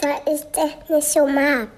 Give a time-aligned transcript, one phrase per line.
[0.00, 1.68] Weil ich das nicht so mag.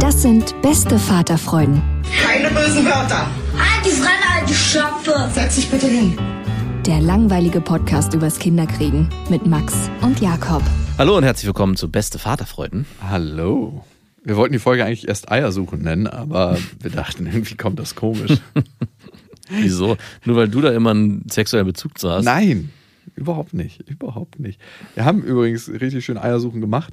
[0.00, 1.82] Das sind beste Vaterfreuden.
[2.22, 3.26] Keine bösen Wörter.
[3.84, 5.30] Die Fremde, alte Schöpfe.
[5.32, 6.16] Setz dich bitte hin.
[6.86, 10.62] Der langweilige Podcast übers Kinderkriegen mit Max und Jakob.
[10.98, 12.86] Hallo und herzlich willkommen zu Beste Vaterfreuden.
[13.08, 13.84] Hallo.
[14.22, 18.38] Wir wollten die Folge eigentlich erst Eiersuchen nennen, aber wir dachten, irgendwie kommt das komisch.
[19.50, 19.96] Wieso?
[20.24, 22.24] Nur weil du da immer einen sexuellen Bezug zu hast?
[22.24, 22.70] Nein,
[23.14, 23.88] überhaupt nicht.
[23.88, 24.60] Überhaupt nicht.
[24.94, 26.92] Wir haben übrigens richtig schön Eiersuchen gemacht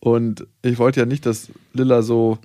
[0.00, 2.38] und ich wollte ja nicht, dass Lilla so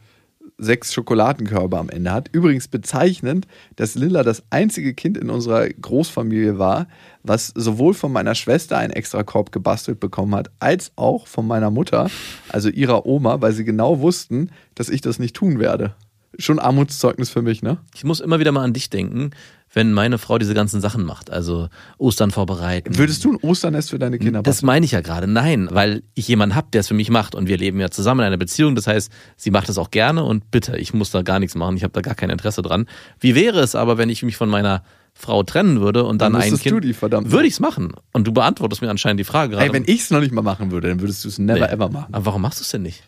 [0.58, 2.30] sechs Schokoladenkörbe am Ende hat.
[2.32, 6.88] Übrigens bezeichnend, dass Lilla das einzige Kind in unserer Großfamilie war,
[7.24, 11.72] was sowohl von meiner Schwester einen extra Korb gebastelt bekommen hat, als auch von meiner
[11.72, 12.10] Mutter,
[12.50, 15.96] also ihrer Oma, weil sie genau wussten, dass ich das nicht tun werde.
[16.40, 17.78] Schon Armutszeugnis für mich, ne?
[17.96, 19.32] Ich muss immer wieder mal an dich denken,
[19.74, 21.68] wenn meine Frau diese ganzen Sachen macht, also
[21.98, 22.98] Ostern vorbereiten.
[22.98, 24.44] Würdest du ein Osternest für deine Kinder machen?
[24.44, 25.28] Das meine ich ja gerade.
[25.28, 28.22] Nein, weil ich jemanden habe, der es für mich macht und wir leben ja zusammen
[28.22, 28.76] in einer Beziehung.
[28.76, 31.76] Das heißt, sie macht es auch gerne und bitte, ich muss da gar nichts machen.
[31.76, 32.88] Ich habe da gar kein Interesse dran.
[33.20, 34.84] Wie wäre es aber, wenn ich mich von meiner
[35.16, 36.72] Frau trennen würde und dann, dann ein Kind.
[36.74, 37.32] Du die, verdammt.
[37.32, 37.94] Würde ich es machen.
[38.12, 39.66] Und du beantwortest mir anscheinend die Frage gerade.
[39.66, 41.74] Ey, wenn ich es noch nicht mal machen würde, dann würdest du es never nee.
[41.74, 42.14] ever machen.
[42.14, 43.04] Aber warum machst du es denn nicht?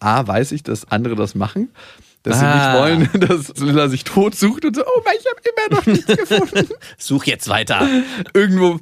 [0.00, 1.68] A, weiß ich, dass andere das machen
[2.22, 2.40] dass ah.
[2.40, 5.86] sie nicht wollen, dass Lilla sich tot sucht und so, oh, ich habe immer noch
[5.86, 6.68] nichts gefunden.
[6.98, 7.86] Such jetzt weiter.
[8.34, 8.78] Irgendwo.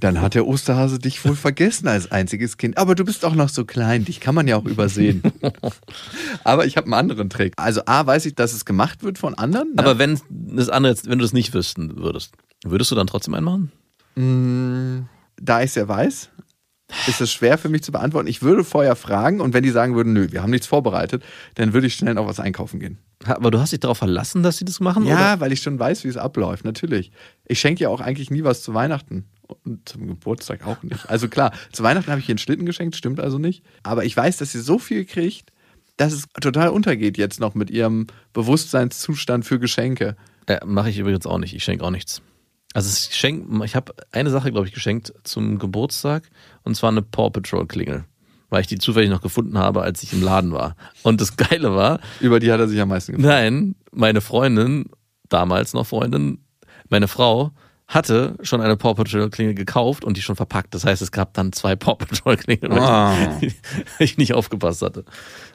[0.00, 2.76] Dann hat der Osterhase dich wohl vergessen als einziges Kind.
[2.76, 5.22] Aber du bist auch noch so klein, dich kann man ja auch übersehen.
[6.44, 7.54] Aber ich habe einen anderen Trick.
[7.56, 9.68] Also A, weiß ich, dass es gemacht wird von anderen.
[9.74, 9.78] Ne?
[9.78, 12.32] Aber wenn das andere, wenn du das nicht wüssten würdest,
[12.64, 13.72] würdest du dann trotzdem einen machen?
[14.14, 15.08] Mm,
[15.40, 16.28] da ich es ja weiß,
[17.06, 18.28] ist es schwer für mich zu beantworten.
[18.28, 21.22] Ich würde vorher fragen und wenn die sagen würden, nö, wir haben nichts vorbereitet,
[21.54, 22.98] dann würde ich schnell noch was einkaufen gehen.
[23.24, 25.04] Aber du hast dich darauf verlassen, dass sie das machen?
[25.06, 25.40] Ja, oder?
[25.40, 27.12] weil ich schon weiß, wie es abläuft, natürlich.
[27.46, 29.26] Ich schenke ja auch eigentlich nie was zu Weihnachten.
[29.64, 31.10] Und zum Geburtstag auch nicht.
[31.10, 33.62] Also klar, zu Weihnachten habe ich ihr einen Schlitten geschenkt, stimmt also nicht.
[33.82, 35.52] Aber ich weiß, dass sie so viel kriegt,
[35.98, 40.16] dass es total untergeht jetzt noch mit ihrem Bewusstseinszustand für Geschenke.
[40.46, 41.54] Äh, Mache ich übrigens auch nicht.
[41.54, 42.22] Ich schenke auch nichts.
[42.74, 46.30] Also ich schenk, ich habe eine Sache, glaube ich, geschenkt zum Geburtstag
[46.62, 48.04] und zwar eine Paw Patrol Klingel,
[48.48, 50.76] weil ich die zufällig noch gefunden habe, als ich im Laden war.
[51.02, 53.30] Und das Geile war, über die hat er sich am meisten gefreut.
[53.30, 54.86] Nein, meine Freundin,
[55.28, 56.44] damals noch Freundin,
[56.88, 57.52] meine Frau
[57.92, 60.74] hatte schon eine Paw Patrol Klingel gekauft und die schon verpackt.
[60.74, 63.46] Das heißt, es gab dann zwei Paw Patrol Klingeln, weil oh.
[63.98, 65.04] ich nicht aufgepasst hatte.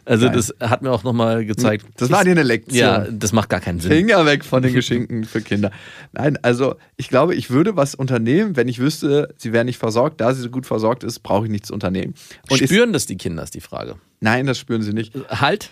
[0.05, 0.35] Also Geil.
[0.35, 1.87] das hat mir auch nochmal gezeigt.
[1.97, 2.77] Das war dir eine Lektion.
[2.77, 3.91] Ja, das macht gar keinen Sinn.
[3.91, 5.71] Finger weg von den Geschenken für Kinder.
[6.13, 10.21] Nein, also ich glaube, ich würde was unternehmen, wenn ich wüsste, sie wäre nicht versorgt.
[10.21, 12.13] Da sie so gut versorgt ist, brauche ich nichts unternehmen.
[12.49, 13.95] Und spüren das die Kinder, ist die Frage.
[14.19, 15.13] Nein, das spüren sie nicht.
[15.29, 15.71] Halt.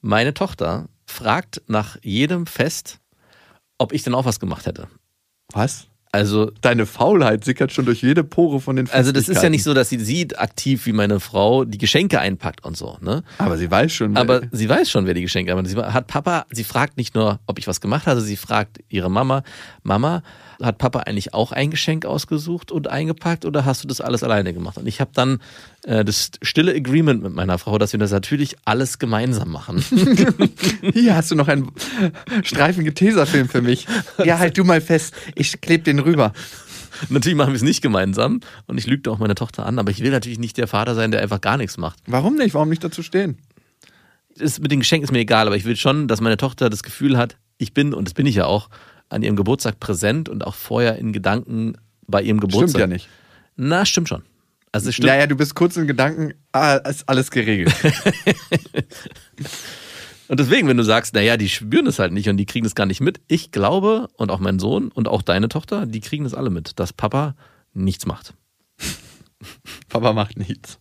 [0.00, 3.00] Meine Tochter fragt nach jedem Fest,
[3.78, 4.88] ob ich denn auch was gemacht hätte.
[5.52, 5.86] Was?
[6.12, 9.64] Also deine Faulheit sickert schon durch jede Pore von den Also das ist ja nicht
[9.64, 13.22] so, dass sie sieht aktiv wie meine Frau die Geschenke einpackt und so, ne?
[13.36, 14.16] Aber sie weiß schon.
[14.16, 15.68] Aber sie weiß schon, wer die Geschenke einpackt.
[15.68, 19.10] Sie hat Papa, sie fragt nicht nur, ob ich was gemacht hatte, sie fragt ihre
[19.10, 19.42] Mama,
[19.82, 20.22] Mama,
[20.62, 24.52] hat Papa eigentlich auch ein Geschenk ausgesucht und eingepackt oder hast du das alles alleine
[24.54, 24.78] gemacht?
[24.78, 25.40] Und ich habe dann
[25.84, 29.84] äh, das stille Agreement mit meiner Frau, dass wir das natürlich alles gemeinsam machen.
[30.92, 31.70] Hier hast du noch einen
[32.42, 33.86] Streifen Tesafilm für mich.
[34.24, 35.14] Ja, halt du mal fest.
[35.34, 36.32] Ich kleb den rüber.
[37.08, 40.00] Natürlich machen wir es nicht gemeinsam und ich lüge auch meine Tochter an, aber ich
[40.00, 41.98] will natürlich nicht der Vater sein, der einfach gar nichts macht.
[42.06, 42.54] Warum nicht?
[42.54, 43.38] Warum nicht dazu stehen?
[44.38, 46.82] Das mit den Geschenken ist mir egal, aber ich will schon, dass meine Tochter das
[46.82, 48.68] Gefühl hat, ich bin, und das bin ich ja auch,
[49.08, 51.76] an ihrem Geburtstag präsent und auch vorher in Gedanken
[52.06, 52.80] bei ihrem Geburtstag.
[52.80, 53.08] Stimmt ja nicht.
[53.56, 54.22] Na, stimmt schon.
[54.72, 55.08] Also stimmt.
[55.08, 57.74] Naja, du bist kurz in Gedanken, ah, ist alles geregelt.
[60.28, 62.74] Und deswegen, wenn du sagst, naja, die spüren es halt nicht und die kriegen es
[62.74, 66.24] gar nicht mit, ich glaube, und auch mein Sohn und auch deine Tochter, die kriegen
[66.24, 67.36] es alle mit, dass Papa
[67.74, 68.34] nichts macht.
[69.88, 70.78] Papa macht nichts.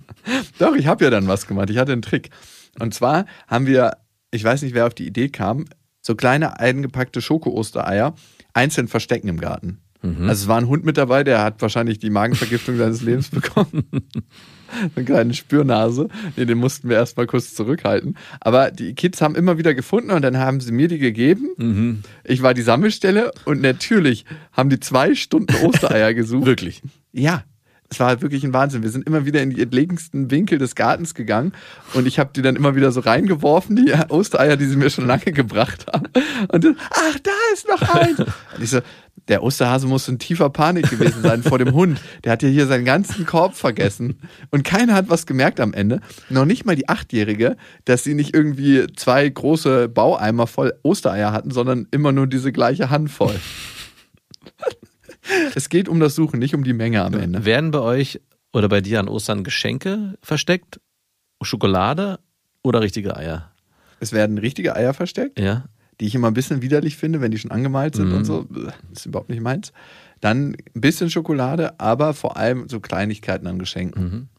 [0.57, 1.69] Doch, ich habe ja dann was gemacht.
[1.69, 2.31] Ich hatte einen Trick.
[2.79, 3.97] Und zwar haben wir,
[4.31, 5.65] ich weiß nicht, wer auf die Idee kam,
[6.05, 8.13] so kleine eingepackte Schoko-Ostereier
[8.53, 9.79] einzeln verstecken im Garten.
[10.27, 13.85] Also es war ein Hund mit dabei, der hat wahrscheinlich die Magenvergiftung seines Lebens bekommen.
[14.95, 16.09] eine kleine Spürnase.
[16.35, 18.15] Nee, den mussten wir erstmal kurz zurückhalten.
[18.39, 22.03] Aber die Kids haben immer wieder gefunden und dann haben sie mir die gegeben.
[22.23, 26.45] Ich war die Sammelstelle und natürlich haben die zwei Stunden Ostereier gesucht.
[26.45, 26.83] Wirklich.
[27.11, 27.43] Ja,
[27.89, 28.83] es war wirklich ein Wahnsinn.
[28.83, 31.53] Wir sind immer wieder in die entlegensten Winkel des Gartens gegangen
[31.93, 35.05] und ich habe die dann immer wieder so reingeworfen, die Ostereier, die sie mir schon
[35.05, 36.07] lange gebracht haben.
[36.49, 38.19] Und dann, ach, da ist noch eins.
[38.19, 38.29] Und
[38.59, 38.79] ich so,
[39.27, 41.99] der Osterhase muss in tiefer Panik gewesen sein vor dem Hund.
[42.23, 44.19] Der hat ja hier seinen ganzen Korb vergessen.
[44.51, 46.01] Und keiner hat was gemerkt am Ende.
[46.29, 47.55] Noch nicht mal die Achtjährige,
[47.85, 52.89] dass sie nicht irgendwie zwei große Baueimer voll Ostereier hatten, sondern immer nur diese gleiche
[52.89, 53.35] Handvoll.
[55.55, 57.45] Es geht um das Suchen, nicht um die Menge am Ende.
[57.45, 58.21] Werden bei euch
[58.53, 60.79] oder bei dir an Ostern Geschenke versteckt?
[61.41, 62.19] Schokolade
[62.63, 63.51] oder richtige Eier?
[63.99, 65.65] Es werden richtige Eier versteckt, Ja.
[65.99, 68.45] die ich immer ein bisschen widerlich finde, wenn die schon angemalt sind und so.
[68.49, 69.71] Das ist überhaupt nicht meins.
[70.21, 74.29] Dann ein bisschen Schokolade, aber vor allem so Kleinigkeiten an Geschenken.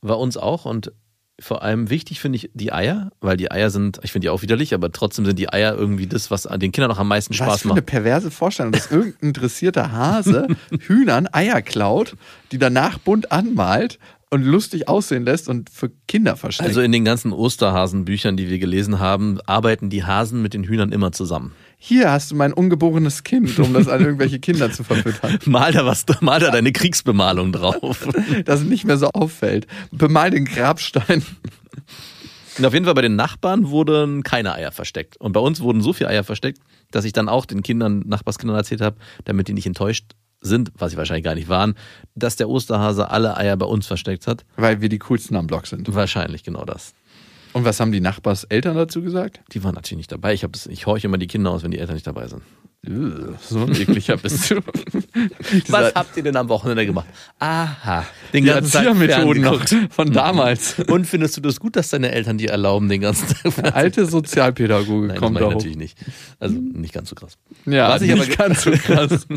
[0.00, 0.92] Bei uns auch und
[1.42, 4.42] vor allem wichtig finde ich die Eier, weil die Eier sind, ich finde die auch
[4.42, 7.38] widerlich, aber trotzdem sind die Eier irgendwie das, was den Kindern noch am meisten Was
[7.38, 7.86] Spaß für eine macht.
[7.86, 10.46] perverse Vorstellung, dass irgendein interessierter Hase
[10.86, 12.16] Hühnern Eier klaut,
[12.52, 13.98] die danach bunt anmalt
[14.30, 16.66] und lustig aussehen lässt und für Kinder versteckt.
[16.66, 20.90] Also in den ganzen Osterhasenbüchern, die wir gelesen haben, arbeiten die Hasen mit den Hühnern
[20.90, 21.52] immer zusammen.
[21.84, 25.36] Hier hast du mein ungeborenes Kind, um das an irgendwelche Kinder zu verfüttern.
[25.46, 28.06] Mal da was, mal da deine Kriegsbemalung drauf.
[28.44, 29.66] Dass es nicht mehr so auffällt.
[29.90, 31.24] Bemal den Grabstein.
[32.56, 35.16] Und auf jeden Fall bei den Nachbarn wurden keine Eier versteckt.
[35.16, 36.60] Und bei uns wurden so viele Eier versteckt,
[36.92, 40.92] dass ich dann auch den Kindern, Nachbarskindern erzählt habe, damit die nicht enttäuscht sind, was
[40.92, 41.74] sie wahrscheinlich gar nicht waren,
[42.14, 44.44] dass der Osterhase alle Eier bei uns versteckt hat.
[44.54, 45.92] Weil wir die coolsten am Block sind.
[45.92, 46.94] Wahrscheinlich genau das.
[47.52, 49.40] Und was haben die Nachbarseltern dazu gesagt?
[49.52, 50.34] Die waren natürlich nicht dabei.
[50.34, 52.42] Ich, das, ich horche immer die Kinder aus, wenn die Eltern nicht dabei sind.
[52.84, 54.56] So ein ekliger bist du.
[55.68, 57.06] Was habt ihr denn am Wochenende gemacht?
[57.38, 60.80] Aha, den die ganzen Tag Erziehermethoden noch von damals.
[60.88, 64.06] Und findest du das gut, dass deine Eltern dir erlauben, den ganzen Tag Der alte
[64.06, 65.98] Sozialpädagoge Nein, das kommt meine da ich natürlich nicht.
[66.40, 67.38] Also nicht ganz so krass.
[67.66, 69.28] Ja, Was ich aber nicht ganz so krass.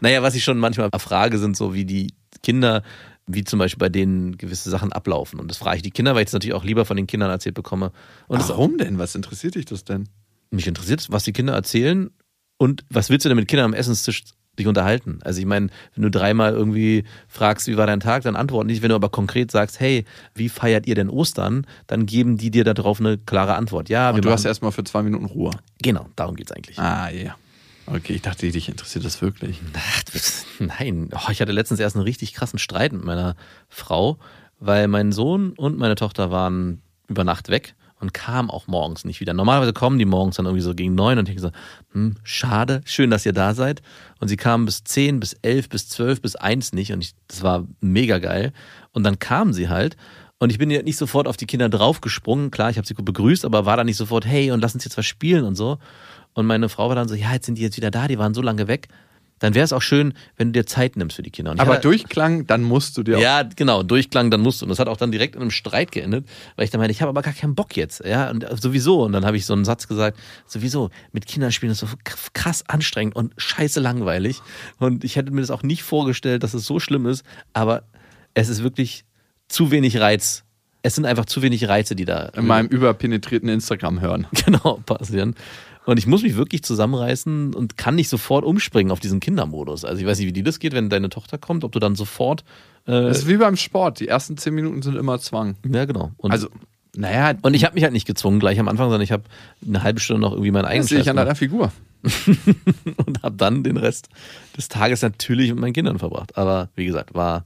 [0.00, 2.82] Naja, was ich schon manchmal frage, sind so, wie die Kinder,
[3.26, 5.40] wie zum Beispiel bei denen gewisse Sachen ablaufen.
[5.40, 7.30] Und das frage ich die Kinder, weil ich das natürlich auch lieber von den Kindern
[7.30, 7.92] erzählt bekomme.
[8.28, 8.98] Und Warum denn?
[8.98, 10.08] Was interessiert dich das denn?
[10.50, 12.08] mich interessiert, was die Kinder erzählen
[12.56, 14.22] und was willst du denn mit Kindern am Essenstisch
[14.58, 15.18] dich unterhalten?
[15.24, 18.80] Also ich meine, wenn du dreimal irgendwie fragst, wie war dein Tag, dann antworten nicht.
[18.80, 22.62] Wenn du aber konkret sagst, hey, wie feiert ihr denn Ostern, dann geben die dir
[22.64, 23.88] darauf eine klare Antwort.
[23.88, 25.50] Ja, Und du hast machen- erstmal für zwei Minuten Ruhe.
[25.82, 26.78] genau, darum geht's eigentlich.
[26.78, 27.34] Ah, ja.
[27.86, 29.60] Okay, ich dachte, dich interessiert das wirklich.
[30.58, 33.36] Nein, oh, ich hatte letztens erst einen richtig krassen Streit mit meiner
[33.68, 34.18] Frau,
[34.58, 39.20] weil mein Sohn und meine Tochter waren über Nacht weg und kamen auch morgens nicht
[39.20, 39.32] wieder.
[39.34, 41.50] Normalerweise kommen die morgens dann irgendwie so gegen neun und ich so,
[41.92, 43.82] hm, schade, schön, dass ihr da seid.
[44.18, 47.42] Und sie kamen bis zehn, bis elf, bis zwölf, bis eins nicht und ich, das
[47.42, 48.52] war mega geil.
[48.92, 49.96] Und dann kamen sie halt
[50.38, 52.50] und ich bin ja nicht sofort auf die Kinder draufgesprungen.
[52.50, 54.84] Klar, ich habe sie gut begrüßt, aber war dann nicht sofort, hey, und lass uns
[54.84, 55.78] jetzt was spielen und so.
[56.36, 58.34] Und meine Frau war dann so, ja, jetzt sind die jetzt wieder da, die waren
[58.34, 58.88] so lange weg.
[59.38, 61.50] Dann wäre es auch schön, wenn du dir Zeit nimmst für die Kinder.
[61.50, 63.20] Und Aber hatte- Durchklang, dann musst du dir auch.
[63.22, 64.64] ja, genau, Durchklang, dann musst du.
[64.64, 67.02] Und das hat auch dann direkt in einem Streit geendet, weil ich dann meinte, ich
[67.02, 68.02] habe aber gar keinen Bock jetzt.
[68.04, 69.02] Ja, und sowieso.
[69.04, 71.86] Und dann habe ich so einen Satz gesagt, sowieso, mit Kindern spielen ist so
[72.32, 74.40] krass anstrengend und scheiße langweilig.
[74.78, 77.22] Und ich hätte mir das auch nicht vorgestellt, dass es so schlimm ist,
[77.52, 77.82] aber
[78.32, 79.04] es ist wirklich
[79.48, 80.44] zu wenig Reiz.
[80.82, 84.26] Es sind einfach zu wenig Reize, die da In meinem überpenetrierten Instagram hören.
[84.46, 85.34] genau passieren.
[85.86, 89.84] Und ich muss mich wirklich zusammenreißen und kann nicht sofort umspringen auf diesen Kindermodus.
[89.84, 91.94] Also ich weiß nicht, wie dir das geht, wenn deine Tochter kommt, ob du dann
[91.94, 92.42] sofort.
[92.86, 94.00] Äh, Das ist wie beim Sport.
[94.00, 95.54] Die ersten zehn Minuten sind immer Zwang.
[95.68, 96.10] ja, genau.
[96.18, 96.48] Und, Also,
[96.96, 99.24] naja, und ich habe mich halt nicht gezwungen gleich am Anfang, sondern ich habe
[99.66, 101.70] eine halbe Stunde noch irgendwie meinen das eigenen sehe ich an deiner Figur.
[103.06, 104.08] und habe dann den Rest
[104.56, 106.36] des Tages natürlich mit meinen Kindern verbracht.
[106.36, 107.44] Aber wie gesagt, war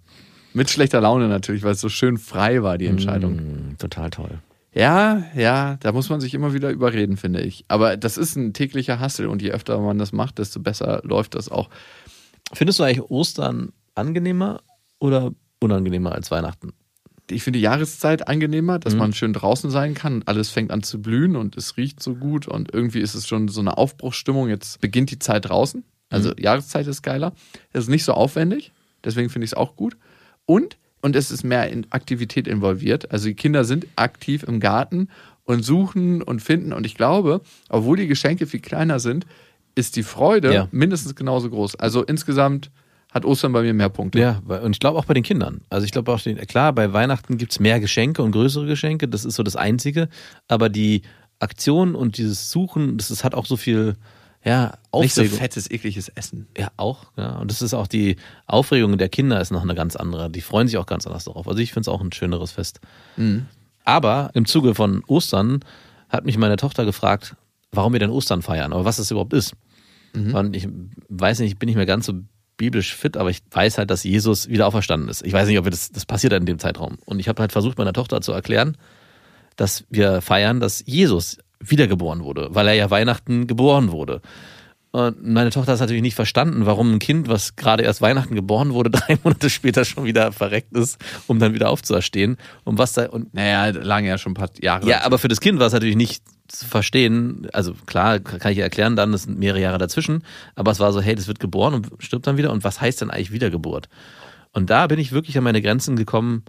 [0.54, 3.36] Mit schlechter Laune natürlich, weil es so schön frei war, die Entscheidung.
[3.36, 4.38] mh, total toll.
[4.72, 7.64] Ja, ja, da muss man sich immer wieder überreden, finde ich.
[7.68, 11.34] Aber das ist ein täglicher Hassel und je öfter man das macht, desto besser läuft
[11.34, 11.70] das auch.
[12.52, 14.60] Findest du eigentlich Ostern angenehmer
[15.00, 16.72] oder unangenehmer als Weihnachten?
[17.30, 18.98] Ich finde die Jahreszeit angenehmer, dass Mhm.
[19.00, 22.14] man schön draußen sein kann und alles fängt an zu blühen und es riecht so
[22.14, 24.48] gut und irgendwie ist es schon so eine Aufbruchsstimmung.
[24.48, 25.84] Jetzt beginnt die Zeit draußen.
[26.10, 27.32] Also Jahreszeit ist geiler.
[27.72, 28.72] Es ist nicht so aufwendig,
[29.04, 29.96] deswegen finde ich es auch gut.
[30.44, 33.10] Und, und es ist mehr in Aktivität involviert.
[33.10, 35.08] Also die Kinder sind aktiv im Garten
[35.44, 36.72] und suchen und finden.
[36.72, 39.26] Und ich glaube, obwohl die Geschenke viel kleiner sind,
[39.74, 40.68] ist die Freude Ja.
[40.70, 41.76] mindestens genauso groß.
[41.76, 42.70] Also insgesamt
[43.12, 44.20] hat Ostern bei mir mehr Punkte.
[44.20, 45.62] Ja, und ich glaube auch bei den Kindern.
[45.68, 49.08] Also ich glaube auch, den, klar, bei Weihnachten gibt es mehr Geschenke und größere Geschenke,
[49.08, 50.08] das ist so das Einzige.
[50.46, 51.02] Aber die
[51.40, 53.96] Aktion und dieses Suchen, das ist, hat auch so viel,
[54.42, 55.38] ja, Nicht so Aufregung.
[55.38, 56.46] fettes, ekliges Essen.
[56.56, 57.36] Ja, auch, ja.
[57.38, 58.16] Und das ist auch die
[58.46, 60.30] Aufregung der Kinder ist noch eine ganz andere.
[60.30, 61.46] Die freuen sich auch ganz anders darauf.
[61.46, 62.80] Also ich finde es auch ein schöneres Fest.
[63.84, 65.60] Aber im Zuge von Ostern
[66.08, 67.36] hat mich meine Tochter gefragt,
[67.72, 69.54] warum wir denn Ostern feiern, aber was das überhaupt ist.
[70.34, 70.66] Und ich
[71.08, 72.14] weiß nicht, ich bin nicht mehr ganz so
[72.56, 75.22] biblisch fit, aber ich weiß halt, dass Jesus wieder auferstanden ist.
[75.24, 76.98] Ich weiß nicht, ob wir das, das passiert in dem Zeitraum.
[77.04, 78.76] Und ich habe halt versucht, meiner Tochter zu erklären,
[79.56, 84.20] dass wir feiern, dass Jesus wiedergeboren wurde, weil er ja Weihnachten geboren wurde.
[84.92, 88.34] Und meine Tochter hat es natürlich nicht verstanden, warum ein Kind, was gerade erst Weihnachten
[88.34, 90.98] geboren wurde, drei Monate später schon wieder verreckt ist,
[91.28, 92.38] um dann wieder aufzuerstehen.
[92.64, 94.88] Und was da, und Naja, lange ja schon ein paar Jahre.
[94.88, 97.46] ja, aber für das Kind war es natürlich nicht zu verstehen.
[97.52, 100.24] Also klar, kann ich ihr erklären, dann das sind mehrere Jahre dazwischen.
[100.56, 102.50] Aber es war so, hey, das wird geboren und stirbt dann wieder.
[102.50, 103.88] Und was heißt denn eigentlich Wiedergeburt?
[104.52, 106.44] Und da bin ich wirklich an meine Grenzen gekommen.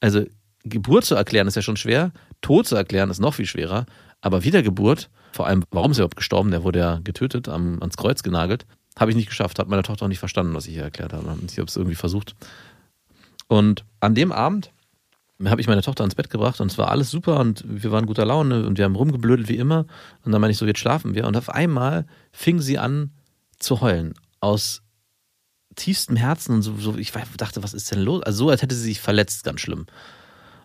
[0.00, 0.24] Also
[0.64, 2.12] Geburt zu erklären ist ja schon schwer.
[2.40, 3.84] Tod zu erklären ist noch viel schwerer.
[4.22, 6.50] Aber Wiedergeburt, vor allem, warum ist er überhaupt gestorben?
[6.50, 8.64] Der wurde ja getötet, am, ans Kreuz genagelt.
[8.98, 11.36] Habe ich nicht geschafft, hat meine Tochter auch nicht verstanden, was ich hier erklärt habe.
[11.46, 12.34] Ich habe es irgendwie versucht.
[13.48, 14.70] Und an dem Abend
[15.44, 18.06] habe ich meine Tochter ins Bett gebracht und es war alles super und wir waren
[18.06, 19.86] guter Laune und wir haben rumgeblödelt wie immer.
[20.24, 21.26] Und dann meine ich so, jetzt schlafen wir.
[21.26, 23.10] Und auf einmal fing sie an
[23.58, 24.14] zu heulen.
[24.40, 24.82] Aus
[25.74, 28.22] tiefstem Herzen und so, so ich dachte, was ist denn los?
[28.22, 29.86] Also so, als hätte sie sich verletzt, ganz schlimm.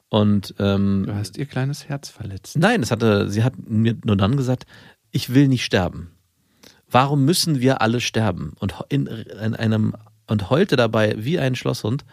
[0.09, 2.57] Und ähm, Du hast ihr kleines Herz verletzt.
[2.57, 4.65] Nein, es hatte, sie hat mir nur dann gesagt,
[5.11, 6.11] ich will nicht sterben.
[6.89, 8.53] Warum müssen wir alle sterben?
[8.59, 9.95] Und in, in einem
[10.27, 12.05] und heulte dabei wie ein Schlosshund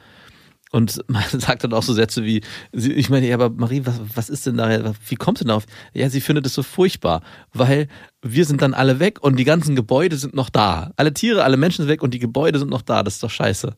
[0.75, 4.29] und man sagt dann auch so Sätze wie, ich meine, ja, aber Marie, was, was
[4.29, 5.67] ist denn da, wie kommst du denn darauf?
[5.93, 7.23] Ja, sie findet es so furchtbar,
[7.53, 7.87] weil
[8.23, 10.91] wir sind dann alle weg und die ganzen Gebäude sind noch da.
[10.97, 13.31] Alle Tiere, alle Menschen sind weg und die Gebäude sind noch da, das ist doch
[13.31, 13.75] scheiße.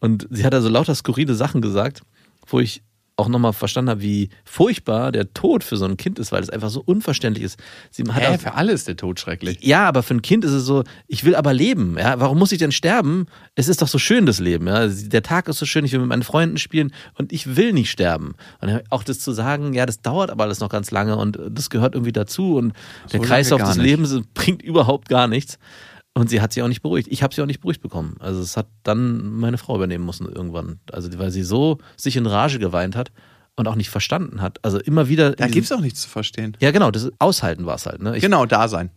[0.00, 2.00] Und sie hat also lauter skurrile Sachen gesagt,
[2.46, 2.82] wo ich
[3.18, 6.48] auch nochmal verstanden habe, wie furchtbar der Tod für so ein Kind ist, weil es
[6.50, 7.58] einfach so unverständlich ist.
[7.90, 9.58] Sie hat Hä, auch- für alle ist der Tod schrecklich.
[9.60, 11.96] ja, aber für ein Kind ist es so, ich will aber leben.
[11.98, 13.26] Ja, warum muss ich denn sterben?
[13.56, 14.68] Es ist doch so schön, das Leben.
[14.68, 14.86] Ja?
[14.86, 17.90] Der Tag ist so schön, ich will mit meinen Freunden spielen und ich will nicht
[17.90, 18.34] sterben.
[18.60, 21.70] Und auch das zu sagen, ja, das dauert aber alles noch ganz lange und das
[21.70, 22.72] gehört irgendwie dazu und
[23.12, 23.84] der So Kreislauf lange gar des.
[23.84, 25.58] Lebens bringt überhaupt gar nichts.
[26.18, 27.08] Und sie hat sich auch nicht beruhigt.
[27.10, 28.16] Ich habe sie auch nicht beruhigt bekommen.
[28.18, 30.80] Also es hat dann meine Frau übernehmen müssen irgendwann.
[30.92, 33.12] Also weil sie so sich in Rage geweint hat
[33.56, 34.64] und auch nicht verstanden hat.
[34.64, 35.32] Also immer wieder.
[35.32, 36.56] Da gibt es auch nichts zu verstehen.
[36.60, 38.02] ja, genau, das Aushalten war es halt.
[38.02, 38.16] Ne?
[38.16, 38.90] Ich, Genau, da sein.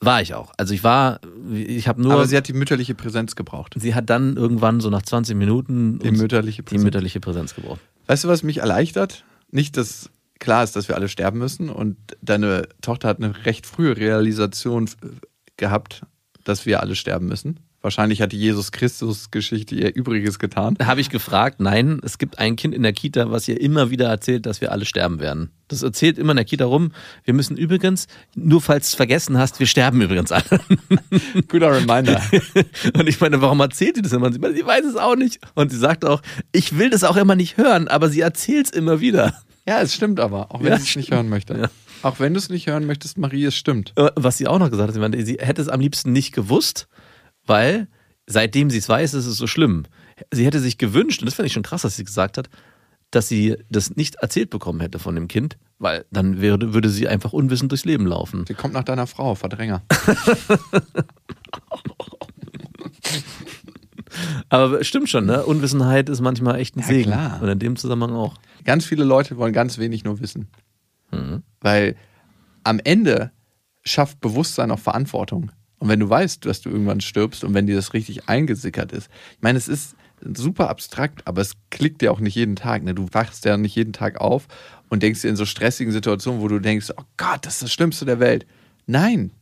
[0.00, 0.52] War ich auch.
[0.56, 1.20] Also ich war,
[1.52, 2.14] ich habe nur.
[2.14, 3.74] Aber sie hat die mütterliche Präsenz gebraucht.
[3.78, 6.84] Sie hat dann irgendwann so nach 20 Minuten Die mütterliche die Präsenz.
[6.84, 7.80] mütterliche Präsenz gebraucht.
[8.06, 9.24] Weißt du, was mich erleichtert?
[9.50, 13.66] Nicht, dass klar ist, dass wir alle sterben müssen und deine Tochter hat eine recht
[13.66, 14.88] frühe Realisation
[15.56, 16.02] gehabt,
[16.44, 17.60] dass wir alle sterben müssen.
[17.82, 20.76] Wahrscheinlich hat die Jesus Christus Geschichte ihr Übriges getan.
[20.78, 23.90] Da habe ich gefragt, nein, es gibt ein Kind in der Kita, was ihr immer
[23.90, 25.50] wieder erzählt, dass wir alle sterben werden.
[25.66, 26.92] Das erzählt immer in der Kita rum.
[27.24, 28.06] Wir müssen übrigens,
[28.36, 30.60] nur falls du es vergessen hast, wir sterben übrigens alle.
[31.48, 32.22] Guter Reminder.
[32.94, 34.32] Und ich meine, warum erzählt sie das immer?
[34.32, 35.40] Sie, meine, sie weiß es auch nicht.
[35.54, 36.22] Und sie sagt auch,
[36.52, 39.34] ich will das auch immer nicht hören, aber sie erzählt es immer wieder.
[39.66, 41.54] Ja, es stimmt aber, auch wenn Ja, sie es nicht hören möchte.
[41.54, 41.68] Ja.
[42.02, 43.92] Auch wenn du es nicht hören möchtest, Marie, es stimmt.
[43.96, 46.32] Äh, Was sie auch noch gesagt hat, sie, meinte, sie hätte es am liebsten nicht
[46.32, 46.88] gewusst,
[47.46, 47.88] weil
[48.26, 49.84] seitdem sie es weiß, ist es so schlimm.
[50.32, 52.48] Sie hätte sich gewünscht, und das finde ich schon krass, dass sie gesagt hat,
[53.10, 57.08] dass sie das nicht erzählt bekommen hätte von dem Kind, weil dann würde, würde sie
[57.08, 58.44] einfach unwissend durchs Leben laufen.
[58.48, 59.82] Sie kommt nach deiner Frau, Verdränger.
[64.48, 65.44] Aber stimmt schon, ne?
[65.44, 67.10] Unwissenheit ist manchmal echt ein Ja, Segen.
[67.10, 67.40] klar.
[67.42, 68.34] Und in dem Zusammenhang auch.
[68.64, 70.48] Ganz viele Leute wollen ganz wenig nur wissen.
[71.10, 71.42] Mhm.
[71.62, 71.96] Weil
[72.64, 73.32] am Ende
[73.84, 75.50] schafft Bewusstsein auch Verantwortung.
[75.78, 79.08] Und wenn du weißt, dass du irgendwann stirbst und wenn dir das richtig eingesickert ist,
[79.32, 79.96] ich meine, es ist
[80.36, 82.84] super abstrakt, aber es klickt dir auch nicht jeden Tag.
[82.84, 82.94] Ne?
[82.94, 84.46] Du wachst ja nicht jeden Tag auf
[84.88, 87.72] und denkst dir in so stressigen Situationen, wo du denkst, oh Gott, das ist das
[87.72, 88.46] Schlimmste der Welt.
[88.86, 89.32] Nein,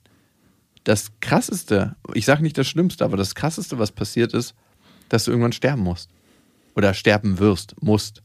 [0.84, 4.54] das Krasseste, ich sage nicht das Schlimmste, aber das Krasseste, was passiert ist,
[5.10, 6.08] dass du irgendwann sterben musst.
[6.74, 8.22] Oder sterben wirst, musst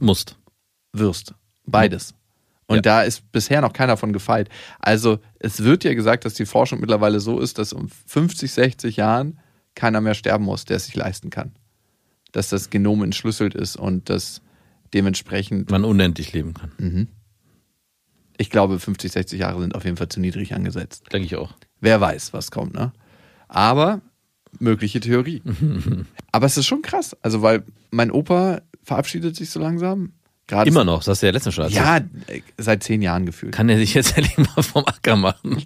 [0.00, 0.36] Musst.
[0.92, 1.34] wirst.
[1.66, 2.14] Beides.
[2.66, 2.82] Und Ja.
[2.82, 4.48] da ist bisher noch keiner von gefeit.
[4.78, 8.96] Also es wird ja gesagt, dass die Forschung mittlerweile so ist, dass um 50, 60
[8.96, 9.38] Jahren
[9.74, 11.52] keiner mehr sterben muss, der es sich leisten kann.
[12.32, 14.40] Dass das Genom entschlüsselt ist und dass
[14.94, 17.08] dementsprechend, Man unendlich leben kann.
[18.38, 21.04] ich glaube, 50, 60 Jahre sind auf jeden Fall zu niedrig angesetzt.
[21.12, 21.52] Denke ich auch.
[21.80, 22.92] Wer weiß, was kommt, ne?
[23.48, 24.00] Aber
[24.58, 25.42] mögliche Theorie.
[26.32, 27.16] Aber es ist schon krass.
[27.22, 30.12] Also, weil mein Opa verabschiedet sich so langsam.
[30.46, 31.84] Gerade Immer noch, das hast du ja letztens schon erzählt.
[32.28, 33.52] Ja, seit zehn Jahren gefühlt.
[33.54, 35.62] Kann er sich jetzt endlich mal vom Acker machen?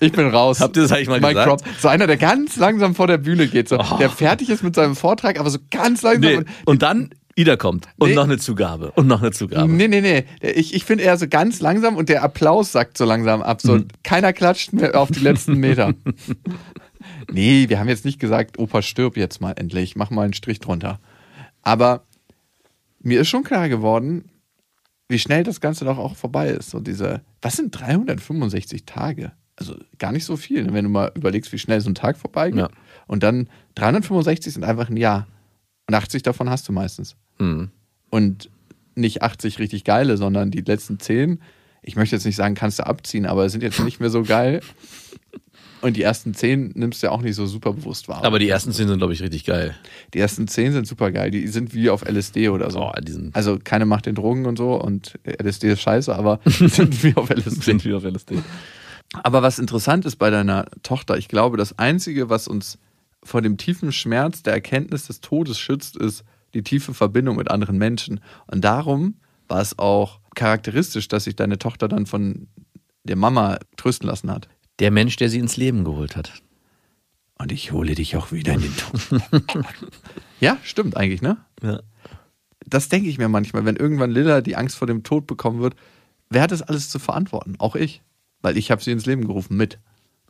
[0.00, 0.60] Ich bin raus.
[0.60, 1.48] Habt ihr das eigentlich mal Mic gesagt?
[1.48, 1.62] drop.
[1.78, 3.96] So einer, der ganz langsam vor der Bühne geht, so, Oh.
[3.98, 6.20] der fertig ist mit seinem Vortrag, aber so ganz langsam.
[6.30, 6.36] Nee.
[6.38, 7.86] Und, Und dann Ida kommt.
[7.98, 8.14] Und Nee.
[8.14, 8.92] noch eine Zugabe.
[8.92, 9.70] Und noch eine Zugabe.
[9.70, 10.24] nee, nee, nee.
[10.40, 13.60] Ich, ich finde eher so ganz langsam und der Applaus sackt so langsam ab.
[13.60, 13.88] So, Mhm.
[14.02, 15.92] keiner klatscht mehr auf die letzten Meter.
[17.30, 20.60] nee, wir haben jetzt nicht gesagt, Opa stirb jetzt mal endlich, mach mal einen Strich
[20.60, 20.98] drunter.
[21.62, 22.04] Aber
[23.02, 24.30] mir ist schon klar geworden,
[25.08, 26.70] wie schnell das Ganze doch auch vorbei ist.
[26.70, 29.32] So diese, was sind 365 Tage?
[29.56, 32.58] Also gar nicht so viel, wenn du mal überlegst, wie schnell so ein Tag vorbeigeht.
[32.58, 32.70] Ja.
[33.06, 35.26] Und dann 365 sind einfach ein Jahr.
[35.86, 37.16] Und 80 davon hast du meistens.
[37.38, 37.70] Hm.
[38.10, 38.50] Und
[38.94, 41.40] nicht 80 richtig geile, sondern die letzten 10,
[41.82, 44.60] ich möchte jetzt nicht sagen, kannst du abziehen, aber sind jetzt nicht mehr so geil.
[45.82, 48.24] Und die ersten 10 nimmst du ja auch nicht so super bewusst wahr.
[48.24, 49.74] Aber die ersten zehn sind, glaube ich, richtig geil.
[50.14, 51.30] die ersten 10 sind super geil.
[51.32, 52.90] Die sind wie auf LSD oder so.
[53.04, 57.14] Sind, Also keine Macht den Drogen und so und LSD ist scheiße, aber sind wie
[57.16, 57.50] auf LSD.
[57.50, 58.38] sind wie auf LSD.
[59.24, 62.78] Aber was interessant ist bei deiner Tochter, ich glaube, das Einzige, was uns
[63.24, 66.24] vor dem tiefen Schmerz der Erkenntnis des Todes schützt, ist
[66.54, 68.20] die tiefe Verbindung mit anderen Menschen.
[68.46, 69.14] Und darum
[69.48, 72.46] war es auch charakteristisch, dass sich deine Tochter dann von
[73.04, 74.48] der Mama trösten lassen hat.
[74.78, 76.42] Der Mensch, der sie ins Leben geholt hat.
[77.38, 79.00] Und ich hole dich auch wieder in den Tod.
[80.40, 81.38] ja, stimmt eigentlich, ne?
[81.62, 81.80] Ja.
[82.66, 85.74] Das denke ich mir manchmal, wenn irgendwann Lilla die Angst vor dem Tod bekommen wird,
[86.30, 87.56] wer hat das alles zu verantworten?
[87.58, 88.02] Auch ich.
[88.40, 89.78] Weil ich habe sie ins Leben gerufen mit.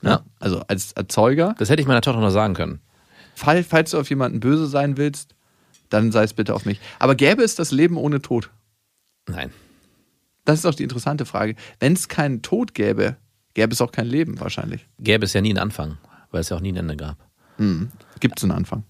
[0.00, 0.10] Ne?
[0.10, 0.24] Ja.
[0.40, 2.80] Also als Erzeuger Das hätte ich meiner Tochter noch sagen können.
[3.34, 5.34] Fall, falls du auf jemanden böse sein willst,
[5.88, 6.80] dann sei es bitte auf mich.
[6.98, 8.50] Aber gäbe es das Leben ohne Tod?
[9.28, 9.52] Nein.
[10.44, 11.54] Das ist auch die interessante Frage.
[11.78, 13.16] Wenn es keinen Tod gäbe,
[13.54, 14.86] gäbe es auch kein Leben wahrscheinlich.
[14.98, 15.98] Gäbe es ja nie einen Anfang,
[16.30, 17.18] weil es ja auch nie ein Ende gab.
[18.20, 18.84] Gibt es einen Anfang?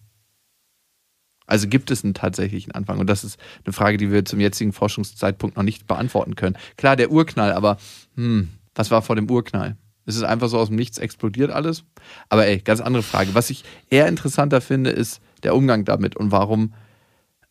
[1.47, 2.99] Also gibt es einen tatsächlichen Anfang?
[2.99, 6.57] Und das ist eine Frage, die wir zum jetzigen Forschungszeitpunkt noch nicht beantworten können.
[6.77, 7.79] Klar, der Urknall, aber
[8.15, 9.77] hm, was war vor dem Urknall?
[10.05, 11.85] Es ist einfach so aus dem Nichts explodiert alles.
[12.29, 13.35] Aber ey, ganz andere Frage.
[13.35, 16.75] Was ich eher interessanter finde, ist der Umgang damit und warum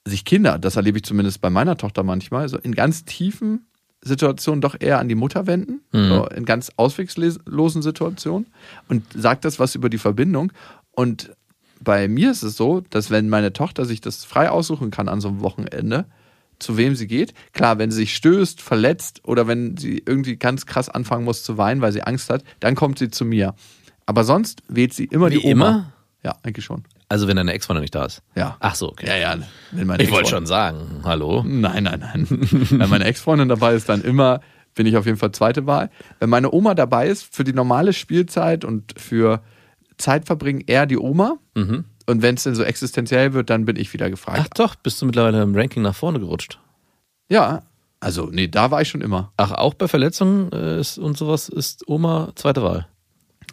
[0.06, 3.68] sich Kinder, das erlebe ich zumindest bei meiner Tochter manchmal, so in ganz tiefen
[4.04, 8.48] Situationen doch eher an die Mutter wenden, so in ganz ausweglosen Situationen
[8.88, 10.52] und sagt das was über die Verbindung.
[10.92, 11.32] Und
[11.80, 15.22] bei mir ist es so, dass wenn meine Tochter sich das frei aussuchen kann an
[15.22, 16.06] so einem Wochenende,
[16.60, 20.66] zu wem sie geht, klar, wenn sie sich stößt, verletzt oder wenn sie irgendwie ganz
[20.66, 23.56] krass anfangen muss zu weinen, weil sie Angst hat, dann kommt sie zu mir.
[24.06, 25.52] Aber sonst wählt sie immer Wie die Oma.
[25.52, 25.94] immer?
[26.24, 26.84] Ja, eigentlich schon.
[27.12, 28.22] Also wenn deine Ex-Freundin nicht da ist.
[28.36, 28.56] Ja.
[28.62, 29.06] Ach so, okay.
[29.06, 29.38] Ja, ja.
[29.72, 31.44] Wenn meine Ich wollte schon sagen, hallo.
[31.46, 32.26] Nein, nein, nein.
[32.30, 34.40] Wenn meine Ex-Freundin dabei ist, dann immer
[34.76, 35.90] bin ich auf jeden Fall zweite Wahl.
[36.22, 39.42] Wenn meine Oma dabei ist, für die normale Spielzeit und für
[39.98, 41.36] Zeitverbringen eher die Oma.
[41.54, 41.84] Mhm.
[42.06, 44.58] Und wenn es denn so existenziell wird, dann bin ich wieder Ach gefragt.
[44.58, 46.60] doch, bist du mittlerweile im Ranking nach vorne gerutscht.
[47.30, 47.64] Ja,
[48.00, 49.34] also nee, da war ich schon immer.
[49.36, 52.88] Ach, auch bei Verletzungen äh, ist, und sowas ist Oma zweite Wahl.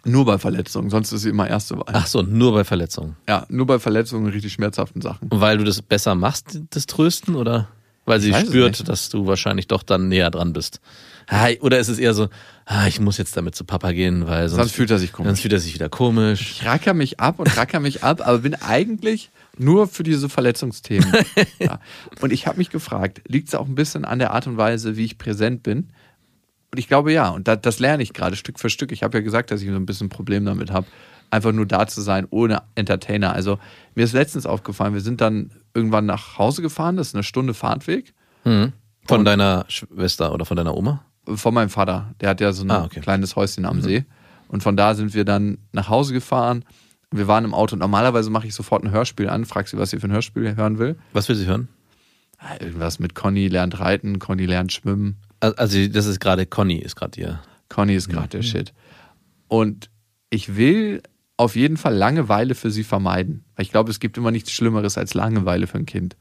[0.05, 1.85] Nur bei Verletzungen, sonst ist sie immer erste Wahl.
[1.93, 3.15] Ach so, nur bei Verletzungen.
[3.27, 5.27] Ja, nur bei Verletzungen und richtig schmerzhaften Sachen.
[5.27, 7.67] Und weil du das besser machst, das Trösten, oder?
[8.05, 10.79] Weil sie spürt, dass du wahrscheinlich doch dann näher dran bist.
[11.27, 12.27] Ah, Oder ist es eher so,
[12.65, 15.27] ah, ich muss jetzt damit zu Papa gehen, weil sonst, Sonst fühlt er sich komisch.
[15.29, 16.41] sonst fühlt er sich wieder komisch.
[16.41, 21.11] Ich racker mich ab und racker mich ab, aber bin eigentlich nur für diese Verletzungsthemen.
[21.59, 21.79] ja.
[22.19, 24.97] Und ich habe mich gefragt, liegt es auch ein bisschen an der Art und Weise,
[24.97, 25.89] wie ich präsent bin?
[26.71, 28.91] Und ich glaube ja, und da, das lerne ich gerade Stück für Stück.
[28.91, 30.85] Ich habe ja gesagt, dass ich so ein bisschen ein Problem damit habe,
[31.31, 33.33] einfach nur da zu sein, ohne Entertainer.
[33.33, 33.57] Also
[33.95, 37.53] mir ist letztens aufgefallen, wir sind dann irgendwann nach Hause gefahren, das ist eine Stunde
[37.53, 38.13] Fahrtweg
[38.45, 38.71] Mhm.
[39.07, 41.03] Von Und- deiner Schwester oder von deiner Oma?
[41.35, 42.13] von meinem Vater.
[42.21, 43.01] Der hat ja so ein Ah, okay.
[43.01, 44.05] kleines Häuschen am See.
[44.47, 46.63] Und von da sind wir dann nach Hause gefahren.
[47.11, 49.89] Wir waren im Auto und normalerweise mache ich sofort ein Hörspiel an, frag sie, was
[49.91, 50.95] sie für ein Hörspiel hören will.
[51.13, 51.67] Was will sie hören?
[52.39, 55.17] Ah, Irgendwas mit Conny lernt reiten, Conny lernt schwimmen.
[55.39, 57.39] Al- Also das ist gerade Conny, ist gerade ihr.
[57.69, 58.73] Conny ist gerade der Shit.
[59.47, 59.89] Und
[60.29, 61.01] ich will
[61.37, 63.43] auf jeden Fall Langeweile für sie vermeiden.
[63.55, 66.15] Weil ich glaube, es gibt immer nichts Schlimmeres als Langeweile für ein Kind.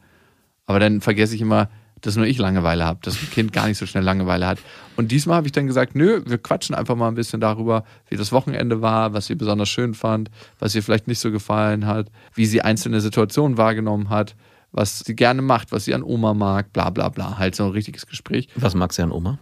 [0.67, 1.69] Aber dann vergesse ich immer,
[2.01, 4.59] dass nur ich Langeweile habe, dass ein Kind gar nicht so schnell Langeweile hat.
[4.97, 8.17] Und diesmal habe ich dann gesagt, nö, wir quatschen einfach mal ein bisschen darüber, wie
[8.17, 12.09] das Wochenende war, was sie besonders schön fand, was ihr vielleicht nicht so gefallen hat,
[12.35, 14.37] wie sie einzelne Situationen wahrgenommen hat,
[14.73, 17.39] was sie gerne macht, was sie an Oma mag, bla bla bla.
[17.39, 18.49] Halt so ein richtiges Gespräch.
[18.55, 19.39] Was mag sie an Oma?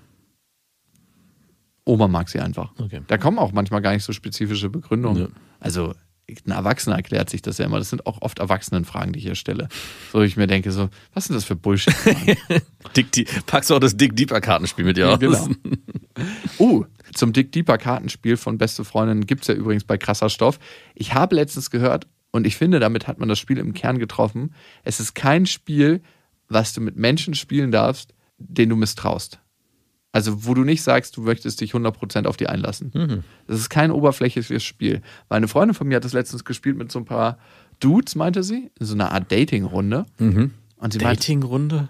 [1.84, 2.72] Oma mag sie einfach.
[2.78, 3.02] Okay.
[3.06, 5.22] Da kommen auch manchmal gar nicht so spezifische Begründungen.
[5.22, 5.28] Ja.
[5.60, 5.94] Also
[6.28, 7.78] ein Erwachsener erklärt sich das ja immer.
[7.78, 9.68] Das sind auch oft Erwachsenenfragen, die ich hier stelle.
[10.12, 11.94] So ich mir denke, so, was sind das für Bullshit?
[13.46, 15.18] Packst du auch das Dick Deeper Kartenspiel mit dir aus?
[15.20, 15.48] genau.
[16.58, 16.84] Oh,
[17.14, 20.58] zum Dick Deeper Kartenspiel von Beste Freundin gibt's ja übrigens bei krasser Stoff.
[20.96, 24.54] Ich habe letztens gehört, und ich finde, damit hat man das Spiel im Kern getroffen.
[24.84, 26.02] Es ist kein Spiel,
[26.48, 29.40] was du mit Menschen spielen darfst, denen du misstraust.
[30.12, 32.90] Also, wo du nicht sagst, du möchtest dich 100% auf die einlassen.
[32.94, 33.24] Mhm.
[33.46, 35.02] Das ist kein oberflächliches Spiel.
[35.28, 37.38] Weil eine Freundin von mir hat das letztens gespielt mit so ein paar
[37.80, 40.06] Dudes, meinte sie, in so einer Art Dating-Runde.
[40.18, 40.52] Mhm.
[40.90, 41.88] Sie Dating-Runde?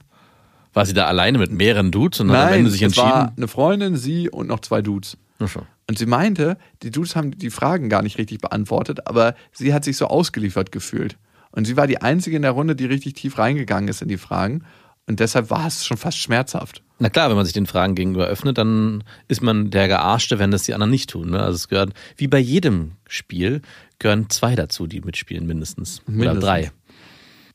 [0.73, 3.05] War sie da alleine mit mehreren Dudes und hat am nein, Ende sich es war
[3.05, 3.37] entschieden?
[3.37, 5.17] eine Freundin, sie und noch zwei Dudes.
[5.39, 5.67] Ach so.
[5.89, 9.85] Und sie meinte, die Dudes haben die Fragen gar nicht richtig beantwortet, aber sie hat
[9.85, 11.17] sich so ausgeliefert gefühlt.
[11.53, 14.19] Und sie war die Einzige in der Runde, die richtig tief reingegangen ist in die
[14.19, 14.65] Fragen.
[15.07, 16.83] Und deshalb war es schon fast schmerzhaft.
[16.99, 20.51] Na klar, wenn man sich den Fragen gegenüber öffnet, dann ist man der Gearschte, wenn
[20.51, 21.31] das die anderen nicht tun.
[21.31, 21.41] Ne?
[21.41, 23.63] Also es gehört, wie bei jedem Spiel,
[23.99, 26.03] gehören zwei dazu, die mitspielen mindestens.
[26.07, 26.45] Oder Mindestens.
[26.45, 26.73] drei.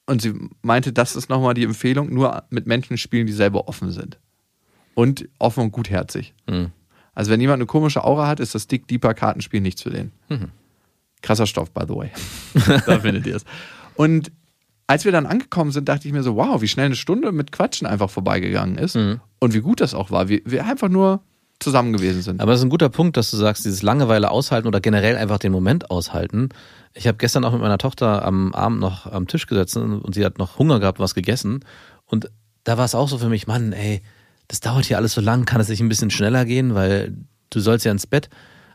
[0.06, 3.92] Und sie meinte, das ist nochmal die Empfehlung, nur mit Menschen spielen, die selber offen
[3.92, 4.20] sind.
[4.94, 6.34] Und offen und gutherzig.
[6.50, 6.72] Mhm.
[7.22, 10.12] Also wenn jemand eine komische Aura hat, ist das Dick Deeper Kartenspiel nichts für den.
[10.28, 10.48] Mhm.
[11.22, 12.10] Krasser Stoff, by the way.
[12.88, 13.46] da findet ihr es.
[13.94, 14.32] Und
[14.88, 17.52] als wir dann angekommen sind, dachte ich mir so, wow, wie schnell eine Stunde mit
[17.52, 18.96] Quatschen einfach vorbeigegangen ist.
[18.96, 19.20] Mhm.
[19.38, 20.30] Und wie gut das auch war.
[20.30, 21.22] Wie wir einfach nur
[21.60, 22.42] zusammen gewesen sind.
[22.42, 25.38] Aber das ist ein guter Punkt, dass du sagst, dieses Langeweile aushalten oder generell einfach
[25.38, 26.50] den Moment aushalten.
[26.96, 30.26] Ich habe gestern auch mit meiner Tochter am Abend noch am Tisch gesessen und sie
[30.26, 31.64] hat noch Hunger gehabt, was gegessen.
[32.08, 32.32] Und
[32.64, 34.02] da war es auch so für mich, Mann, ey,
[34.52, 37.16] das dauert hier alles so lang, kann es nicht ein bisschen schneller gehen, weil
[37.52, 38.30] du sollst ja ins Bett.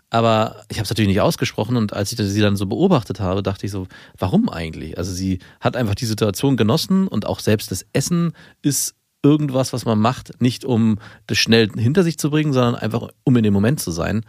[0.09, 3.43] Aber ich habe es natürlich nicht ausgesprochen und als ich sie dann so beobachtet habe,
[3.43, 3.87] dachte ich so,
[4.17, 4.97] warum eigentlich?
[4.97, 9.85] Also sie hat einfach die Situation genossen und auch selbst das Essen ist irgendwas, was
[9.85, 13.53] man macht, nicht um das schnell hinter sich zu bringen, sondern einfach um in dem
[13.53, 14.25] Moment zu sein.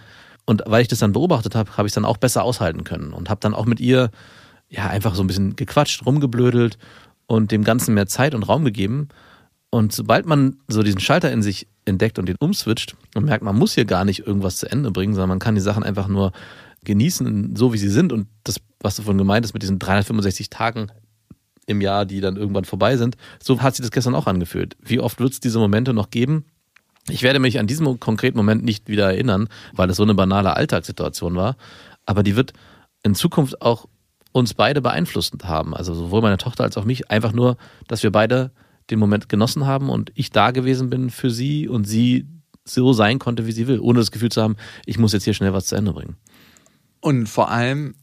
[0.45, 3.13] Und weil ich das dann beobachtet habe, habe ich es dann auch besser aushalten können
[3.13, 4.09] und habe dann auch mit ihr
[4.67, 6.77] ja einfach so ein bisschen gequatscht, rumgeblödelt
[7.25, 9.07] und dem Ganzen mehr Zeit und Raum gegeben.
[9.69, 13.57] Und sobald man so diesen Schalter in sich entdeckt und den umswitcht und merkt, man
[13.57, 16.31] muss hier gar nicht irgendwas zu Ende bringen, sondern man kann die Sachen einfach nur
[16.83, 18.13] genießen, so wie sie sind.
[18.13, 20.87] Und das, was du vorhin gemeint hast mit diesen 365 Tagen
[21.65, 24.77] im Jahr, die dann irgendwann vorbei sind, so hat sich das gestern auch angefühlt.
[24.81, 26.45] Wie oft wird es diese Momente noch geben?
[27.09, 30.55] Ich werde mich an diesen konkreten Moment nicht wieder erinnern, weil es so eine banale
[30.55, 31.55] Alltagssituation war.
[32.05, 32.53] Aber die wird
[33.03, 33.87] in Zukunft auch
[34.31, 35.73] uns beide beeinflusst haben.
[35.73, 37.09] Also sowohl meine Tochter als auch mich.
[37.09, 38.51] Einfach nur, dass wir beide
[38.89, 42.25] den Moment genossen haben und ich da gewesen bin für sie und sie
[42.63, 45.33] so sein konnte, wie sie will, ohne das Gefühl zu haben, ich muss jetzt hier
[45.33, 46.17] schnell was zu Ende bringen.
[46.99, 47.95] Und vor allem,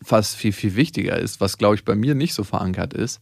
[0.00, 3.20] was viel, viel wichtiger ist, was glaube ich bei mir nicht so verankert ist,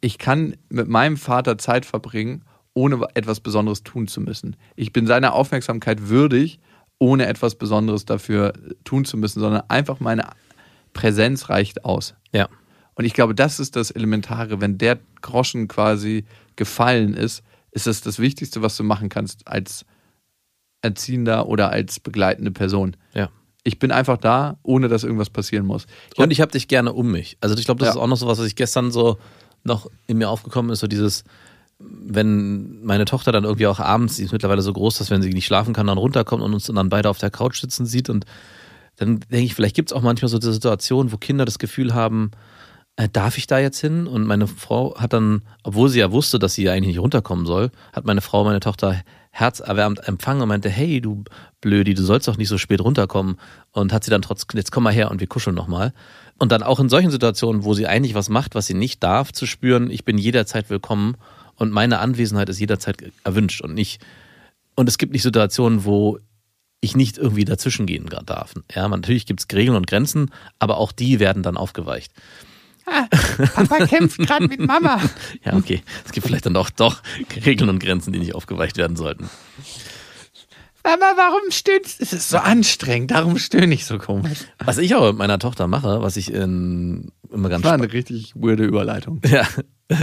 [0.00, 4.56] ich kann mit meinem Vater Zeit verbringen, ohne etwas Besonderes tun zu müssen.
[4.76, 6.60] Ich bin seiner Aufmerksamkeit würdig,
[6.98, 8.52] ohne etwas Besonderes dafür
[8.84, 10.30] tun zu müssen, sondern einfach meine
[10.92, 12.14] Präsenz reicht aus.
[12.32, 12.48] Ja.
[12.98, 14.60] Und ich glaube, das ist das Elementare.
[14.60, 16.24] Wenn der Groschen quasi
[16.56, 19.84] gefallen ist, ist das das Wichtigste, was du machen kannst als
[20.82, 22.96] Erziehender oder als begleitende Person.
[23.14, 23.30] Ja.
[23.62, 25.86] Ich bin einfach da, ohne dass irgendwas passieren muss.
[26.12, 27.36] Ich Und ich habe dich gerne um mich.
[27.40, 27.92] Also ich glaube, das Ja.
[27.92, 29.18] ist auch noch so was, was ich gestern so
[29.62, 31.22] noch in mir aufgekommen ist, so dieses,
[31.78, 35.30] wenn meine Tochter dann irgendwie auch abends, sie ist mittlerweile so groß, dass wenn sie
[35.30, 38.24] nicht schlafen kann, dann runterkommt und uns dann beide auf der Couch sitzen sieht und
[38.96, 41.94] dann denke ich, vielleicht gibt es auch manchmal so diese Situation, wo Kinder das Gefühl
[41.94, 42.32] haben,
[42.98, 44.08] äh, darf ich da jetzt hin?
[44.08, 47.70] Und meine Frau hat dann, obwohl sie ja wusste, dass sie eigentlich nicht runterkommen soll,
[47.92, 51.22] hat meine Frau meine Tochter herzerwärmend empfangen und meinte, hey, du
[51.60, 53.38] Blödi, du sollst doch nicht so spät runterkommen.
[53.70, 55.92] Und hat sie dann trotzdem, jetzt komm mal her und wir kuscheln nochmal.
[56.40, 59.32] Und dann auch in solchen Situationen, wo sie eigentlich was macht, was sie nicht darf,
[59.32, 61.16] zu spüren, ich bin jederzeit willkommen
[61.54, 64.04] und meine Anwesenheit ist jederzeit erwünscht und nicht,
[64.74, 66.18] und es gibt nicht Situationen, wo
[66.80, 68.54] ich nicht irgendwie dazwischen gehen darf.
[68.72, 72.12] Ja, natürlich gibt es Regeln und Grenzen, aber auch die werden dann aufgeweicht.
[73.54, 75.00] Papa kämpft gerade mit Mama.
[75.44, 75.82] Ja, okay.
[76.04, 77.02] Es gibt vielleicht dann auch doch
[77.44, 79.28] Regeln und Grenzen, die nicht aufgeweicht werden sollten.
[80.84, 82.02] Mama, warum stöhnst du?
[82.04, 84.38] Es ist so anstrengend, darum stöhne ich so komisch.
[84.64, 87.92] Was ich auch mit meiner Tochter mache, was ich in, immer ganz Das war eine
[87.92, 89.20] richtig weirde Überleitung.
[89.30, 89.46] Ja,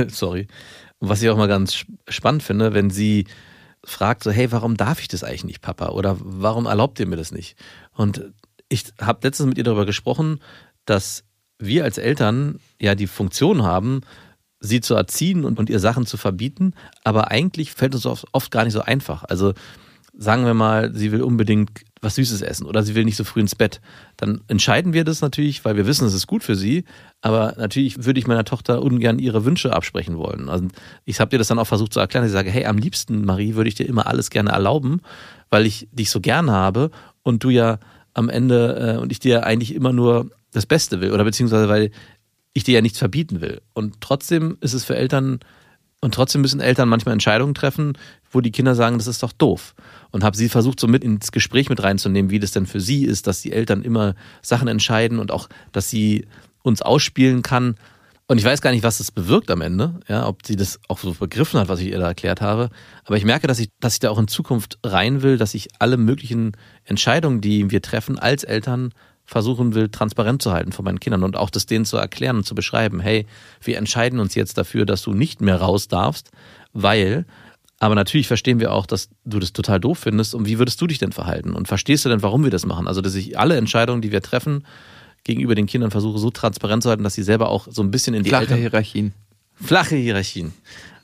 [0.09, 0.47] sorry.
[0.99, 3.25] Was ich auch mal ganz sp- spannend finde, wenn sie
[3.83, 5.89] fragt so, hey, warum darf ich das eigentlich nicht, Papa?
[5.89, 7.55] Oder warum erlaubt ihr mir das nicht?
[7.93, 8.31] Und
[8.67, 10.39] ich habe letztens mit ihr darüber gesprochen,
[10.85, 11.23] dass
[11.65, 14.01] wir als Eltern ja die Funktion haben,
[14.59, 16.73] sie zu erziehen und, und ihr Sachen zu verbieten,
[17.03, 19.23] aber eigentlich fällt uns oft, oft gar nicht so einfach.
[19.23, 19.53] Also
[20.17, 23.41] sagen wir mal, sie will unbedingt was Süßes essen oder sie will nicht so früh
[23.41, 23.81] ins Bett,
[24.17, 26.85] dann entscheiden wir das natürlich, weil wir wissen, es ist gut für sie.
[27.21, 30.47] Aber natürlich würde ich meiner Tochter ungern ihre Wünsche absprechen wollen.
[30.47, 30.67] Also
[31.03, 32.25] ich habe dir das dann auch versucht zu erklären.
[32.25, 35.01] Ich sage, hey, am liebsten, Marie, würde ich dir immer alles gerne erlauben,
[35.49, 36.91] weil ich dich so gern habe
[37.23, 37.79] und du ja
[38.13, 41.91] am Ende äh, und ich dir eigentlich immer nur das Beste will oder beziehungsweise weil
[42.53, 43.61] ich dir ja nichts verbieten will.
[43.73, 45.39] Und trotzdem ist es für Eltern
[46.01, 47.97] und trotzdem müssen Eltern manchmal Entscheidungen treffen,
[48.31, 49.75] wo die Kinder sagen, das ist doch doof.
[50.11, 53.05] Und habe sie versucht, so mit ins Gespräch mit reinzunehmen, wie das denn für sie
[53.05, 56.27] ist, dass die Eltern immer Sachen entscheiden und auch, dass sie
[56.63, 57.75] uns ausspielen kann.
[58.27, 60.99] Und ich weiß gar nicht, was das bewirkt am Ende, ja, ob sie das auch
[60.99, 62.69] so begriffen hat, was ich ihr da erklärt habe.
[63.03, 65.69] Aber ich merke, dass ich, dass ich da auch in Zukunft rein will, dass ich
[65.79, 68.93] alle möglichen Entscheidungen, die wir treffen als Eltern,
[69.25, 72.45] versuchen will, transparent zu halten von meinen Kindern und auch das denen zu erklären und
[72.45, 73.25] zu beschreiben, hey,
[73.61, 76.31] wir entscheiden uns jetzt dafür, dass du nicht mehr raus darfst,
[76.73, 77.25] weil,
[77.79, 80.87] aber natürlich verstehen wir auch, dass du das total doof findest und wie würdest du
[80.87, 82.87] dich denn verhalten und verstehst du denn, warum wir das machen?
[82.87, 84.63] Also, dass ich alle Entscheidungen, die wir treffen,
[85.23, 88.13] gegenüber den Kindern versuche, so transparent zu halten, dass sie selber auch so ein bisschen
[88.13, 89.13] in die Flache Eltern Hierarchien.
[89.55, 90.53] flache Hierarchien.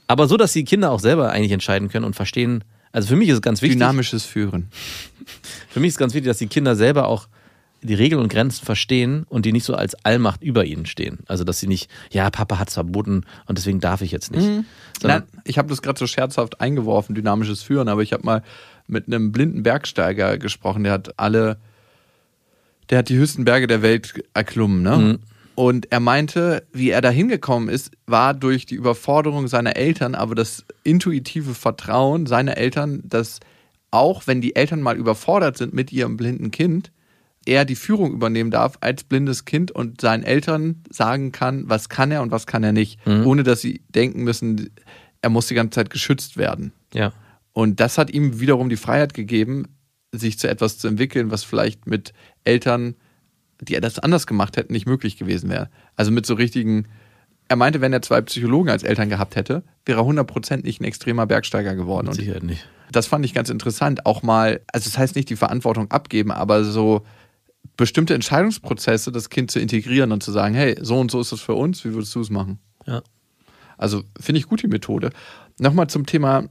[0.07, 2.63] Aber so, dass die Kinder auch selber eigentlich entscheiden können und verstehen.
[2.91, 3.79] Also für mich ist es ganz wichtig.
[3.79, 4.69] Dynamisches Führen.
[5.69, 7.27] Für mich ist ganz wichtig, dass die Kinder selber auch
[7.83, 11.19] die Regeln und Grenzen verstehen und die nicht so als Allmacht über ihnen stehen.
[11.27, 14.45] Also dass sie nicht, ja, Papa hat es verboten und deswegen darf ich jetzt nicht.
[14.99, 18.43] Sondern, Nein, ich habe das gerade so scherzhaft eingeworfen, dynamisches Führen, aber ich habe mal
[18.87, 21.57] mit einem blinden Bergsteiger gesprochen, der hat alle,
[22.89, 24.97] der hat die höchsten Berge der Welt erklommen, ne?
[24.97, 25.19] Mhm.
[25.53, 30.33] Und er meinte, wie er da hingekommen ist, war durch die Überforderung seiner Eltern, aber
[30.33, 33.41] das intuitive Vertrauen seiner Eltern, dass
[33.91, 36.91] auch wenn die Eltern mal überfordert sind mit ihrem blinden Kind,
[37.45, 42.11] er die Führung übernehmen darf als blindes Kind und seinen Eltern sagen kann, was kann
[42.11, 44.69] er und was kann er nicht, ohne dass sie denken müssen,
[45.21, 46.73] er muss die ganze Zeit geschützt werden.
[46.93, 47.13] ja.
[47.53, 49.65] Und das hat ihm wiederum die Freiheit gegeben,
[50.13, 52.13] sich zu etwas zu entwickeln, was vielleicht mit
[52.45, 52.95] Eltern,
[53.59, 55.69] die das anders gemacht hätten, nicht möglich gewesen wäre.
[55.97, 56.87] Also mit so richtigen,
[57.49, 60.85] er meinte, wenn er zwei Psychologen als Eltern gehabt hätte, wäre er 100% nicht ein
[60.85, 62.07] extremer Bergsteiger geworden.
[62.07, 62.65] Mit Sicherheit nicht.
[62.89, 66.63] das fand ich ganz interessant, auch mal, also das heißt nicht die Verantwortung abgeben, aber
[66.63, 67.05] so
[67.81, 71.41] bestimmte Entscheidungsprozesse das Kind zu integrieren und zu sagen, hey, so und so ist es
[71.41, 72.59] für uns, wie würdest du es machen?
[72.85, 73.01] Ja.
[73.75, 75.09] Also finde ich gut die Methode.
[75.57, 76.47] Nochmal zum Thema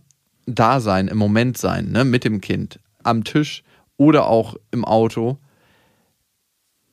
[0.47, 3.63] Dasein, im Moment sein, ne, mit dem Kind, am Tisch
[3.97, 5.39] oder auch im Auto.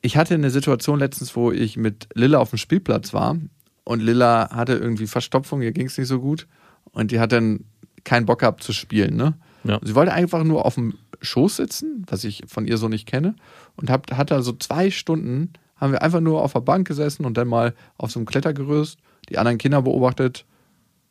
[0.02, 3.38] Ich hatte eine Situation letztens, wo ich mit Lilla auf dem Spielplatz war
[3.86, 6.46] und Lilla hatte irgendwie Verstopfung, ihr ging es nicht so gut
[6.92, 7.66] und die hat dann
[8.04, 9.16] keinen Bock gehabt zu spielen.
[9.16, 9.34] Ne?
[9.68, 9.80] Ja.
[9.84, 13.36] Sie wollte einfach nur auf dem Schoß sitzen, was ich von ihr so nicht kenne
[13.76, 17.26] und hab, hat da so zwei Stunden, haben wir einfach nur auf der Bank gesessen
[17.26, 19.00] und dann mal auf so einem Klettergerüst
[19.30, 20.46] die anderen Kinder beobachtet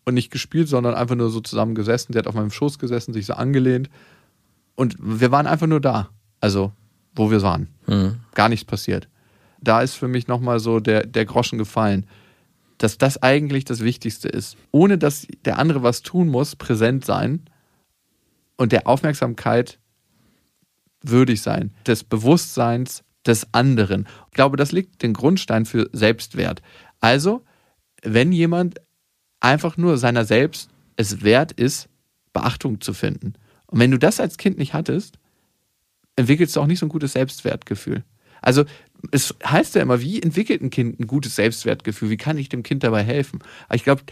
[0.04, 2.12] und nicht gespielt, sondern einfach nur so zusammen gesessen.
[2.12, 3.90] Sie hat auf meinem Schoß gesessen, sich so angelehnt.
[4.74, 6.08] Und wir waren einfach nur da.
[6.40, 6.72] Also,
[7.14, 7.68] wo wir waren.
[7.86, 8.16] Mhm.
[8.34, 9.08] Gar nichts passiert.
[9.60, 12.06] Da ist für mich nochmal so der, der Groschen gefallen,
[12.78, 14.56] dass das eigentlich das Wichtigste ist.
[14.70, 17.40] Ohne dass der andere was tun muss, präsent sein
[18.56, 19.78] und der Aufmerksamkeit
[21.02, 24.06] würdig sein, des Bewusstseins des anderen.
[24.28, 26.62] Ich glaube, das legt den Grundstein für Selbstwert.
[27.00, 27.44] Also,
[28.02, 28.80] wenn jemand
[29.40, 31.88] einfach nur seiner selbst es wert ist,
[32.32, 33.34] Beachtung zu finden.
[33.66, 35.18] Und wenn du das als Kind nicht hattest,
[36.16, 38.04] entwickelst du auch nicht so ein gutes Selbstwertgefühl.
[38.40, 38.64] Also
[39.10, 42.10] es heißt ja immer, wie entwickelt ein Kind ein gutes Selbstwertgefühl?
[42.10, 43.40] Wie kann ich dem Kind dabei helfen?
[43.66, 44.02] Aber ich glaube,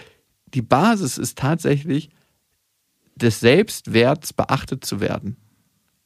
[0.53, 2.11] die Basis ist tatsächlich
[3.17, 5.37] des Selbstwerts beachtet zu werden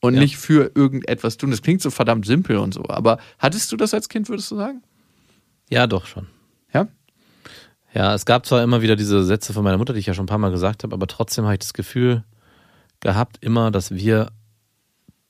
[0.01, 0.21] und Ja.
[0.21, 1.51] nicht für irgendetwas tun.
[1.51, 4.57] Das klingt so verdammt simpel und so, aber hattest du das als Kind, würdest du
[4.57, 4.83] sagen?
[5.71, 6.27] Ja, doch schon.
[6.73, 6.89] Ja?
[7.95, 10.25] Ja, es gab zwar immer wieder diese Sätze von meiner Mutter, die ich ja schon
[10.25, 12.25] ein paar Mal gesagt habe, aber trotzdem habe ich das Gefühl
[13.01, 14.31] gehabt immer, dass wir,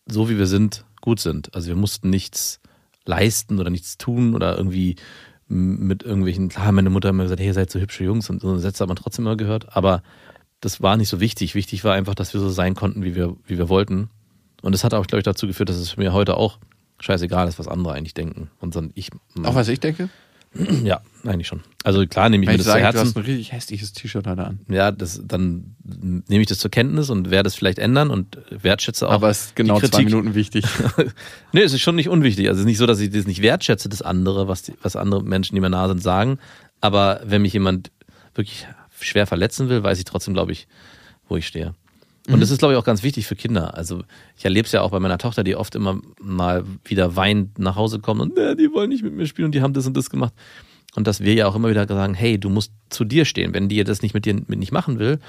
[0.06, 1.54] so wie wir sind, gut sind.
[1.54, 2.60] Also wir mussten nichts
[3.04, 4.96] leisten oder nichts tun oder irgendwie
[5.46, 8.42] mit irgendwelchen, klar, meine Mutter hat immer gesagt, hey, ihr seid so hübsche Jungs und
[8.42, 10.02] so Sätze hat man trotzdem immer gehört, aber
[10.60, 11.54] das war nicht so wichtig.
[11.54, 14.10] Wichtig war einfach, dass wir so sein konnten, wie wir, wie wir wollten.
[14.62, 16.58] Und das hat auch, glaube ich, dazu geführt, dass es mir heute auch
[17.00, 18.50] scheißegal ist, was andere eigentlich denken.
[18.60, 19.10] Und dann ich,
[19.44, 20.08] Auch was ich denke?
[20.82, 21.60] ja, eigentlich schon.
[21.84, 23.00] Also klar nehme ich Wenn mir ich das zu sage, du Herzen.
[23.00, 24.60] hast ein richtig hässliches T-Shirt heute an.
[24.68, 29.08] Ja, das, dann nehme ich das zur Kenntnis und werde es vielleicht ändern und wertschätze
[29.08, 29.12] auch.
[29.12, 30.04] Aber es ist genau zwei.
[30.04, 30.64] Minuten wichtig.
[31.52, 32.48] nee, es ist schon nicht unwichtig.
[32.48, 34.96] Also es ist nicht so, dass ich das nicht wertschätze, das andere, was, die, was
[34.96, 36.38] andere Menschen, die mir nahe sind, sagen.
[36.80, 37.90] Aber wenn mich jemand
[38.34, 38.66] wirklich
[39.00, 40.68] schwer verletzen will, weiß ich trotzdem, glaube ich,
[41.28, 41.74] wo ich stehe.
[42.28, 43.74] Und das ist, glaube ich, auch ganz wichtig für Kinder.
[43.74, 44.02] Also
[44.36, 47.76] ich erlebe es ja auch bei meiner Tochter, die oft immer mal wieder weinend nach
[47.76, 49.96] Hause kommt und äh, die wollen nicht mit mir spielen und die haben das und
[49.96, 50.34] das gemacht.
[50.94, 53.54] Und dass wir ja auch immer wieder sagen, hey, du musst zu dir stehen.
[53.54, 55.20] Wenn die das nicht mit dir mit nicht machen will,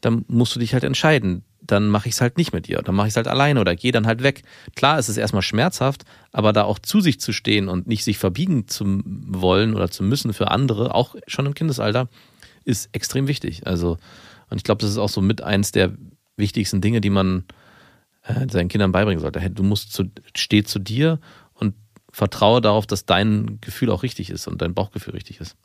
[0.00, 1.42] dann musst du dich halt entscheiden.
[1.60, 2.80] Dann mache ich es halt nicht mit dir.
[2.82, 4.42] Dann mache ich es halt alleine oder gehe dann halt weg.
[4.76, 8.18] Klar, es ist erstmal schmerzhaft, aber da auch zu sich zu stehen und nicht sich
[8.18, 12.08] verbiegen zu wollen oder zu müssen für andere, auch schon im Kindesalter,
[12.66, 13.66] ist extrem wichtig.
[13.66, 13.96] Also,
[14.50, 15.92] und ich glaube, das ist auch so mit eins der
[16.36, 17.44] wichtigsten Dinge, die man
[18.24, 19.50] äh, seinen Kindern beibringen sollte.
[19.50, 21.18] Du musst zu, steh zu dir
[21.54, 21.74] und
[22.12, 25.56] vertraue darauf, dass dein Gefühl auch richtig ist und dein Bauchgefühl richtig ist.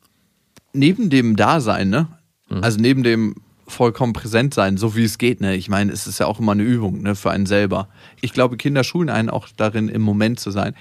[0.74, 2.08] neben dem Dasein, ne?
[2.50, 2.64] Mhm.
[2.64, 3.36] Also neben dem
[3.68, 5.56] vollkommen präsent sein, so wie es geht, ne?
[5.56, 7.90] Ich meine, es ist ja auch immer eine Übung, ne, für einen selber.
[8.22, 10.76] Ich glaube, Kinder schulen einen auch darin, im Moment zu sein.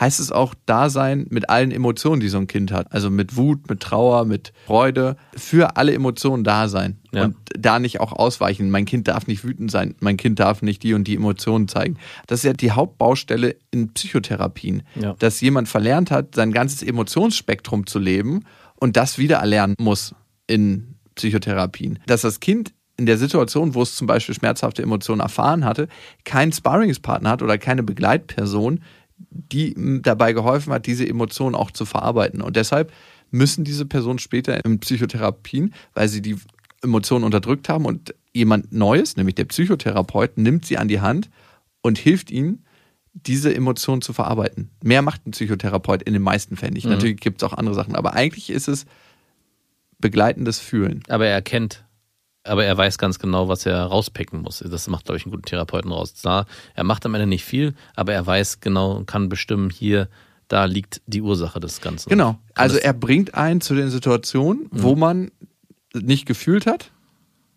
[0.00, 2.90] Heißt es auch da sein mit allen Emotionen, die so ein Kind hat.
[2.90, 5.16] Also mit Wut, mit Trauer, mit Freude.
[5.36, 6.98] Für alle Emotionen da sein.
[7.12, 7.26] Ja.
[7.26, 8.70] Und da nicht auch ausweichen.
[8.70, 9.94] Mein Kind darf nicht wütend sein.
[10.00, 11.98] Mein Kind darf nicht die und die Emotionen zeigen.
[12.26, 14.84] Das ist ja die Hauptbaustelle in Psychotherapien.
[14.94, 15.14] Ja.
[15.18, 18.44] Dass jemand verlernt hat, sein ganzes Emotionsspektrum zu leben
[18.76, 20.14] und das wieder erlernen muss
[20.46, 21.98] in Psychotherapien.
[22.06, 25.88] Dass das Kind in der Situation, wo es zum Beispiel schmerzhafte Emotionen erfahren hatte,
[26.24, 28.80] keinen Sparringspartner hat oder keine Begleitperson,
[29.30, 32.40] die dabei geholfen hat, diese Emotionen auch zu verarbeiten.
[32.40, 32.92] Und deshalb
[33.30, 36.36] müssen diese Personen später in Psychotherapien, weil sie die
[36.82, 41.30] Emotionen unterdrückt haben und jemand Neues, nämlich der Psychotherapeut, nimmt sie an die Hand
[41.82, 42.64] und hilft ihnen,
[43.12, 44.70] diese Emotionen zu verarbeiten.
[44.82, 46.86] Mehr macht ein Psychotherapeut in den meisten Fällen nicht.
[46.86, 48.86] Natürlich gibt es auch andere Sachen, aber eigentlich ist es
[49.98, 51.02] begleitendes Fühlen.
[51.08, 51.84] Aber er kennt,
[52.44, 54.58] aber er weiß ganz genau, was er rauspicken muss.
[54.66, 56.14] Das macht, glaube ich, einen guten Therapeuten raus.
[56.22, 60.08] Da, er macht am Ende nicht viel, aber er weiß genau und kann bestimmen, hier,
[60.48, 62.08] da liegt die Ursache des Ganzen.
[62.08, 62.38] Genau.
[62.54, 65.30] Also er bringt einen zu den Situationen, wo man
[65.94, 66.90] nicht gefühlt hat,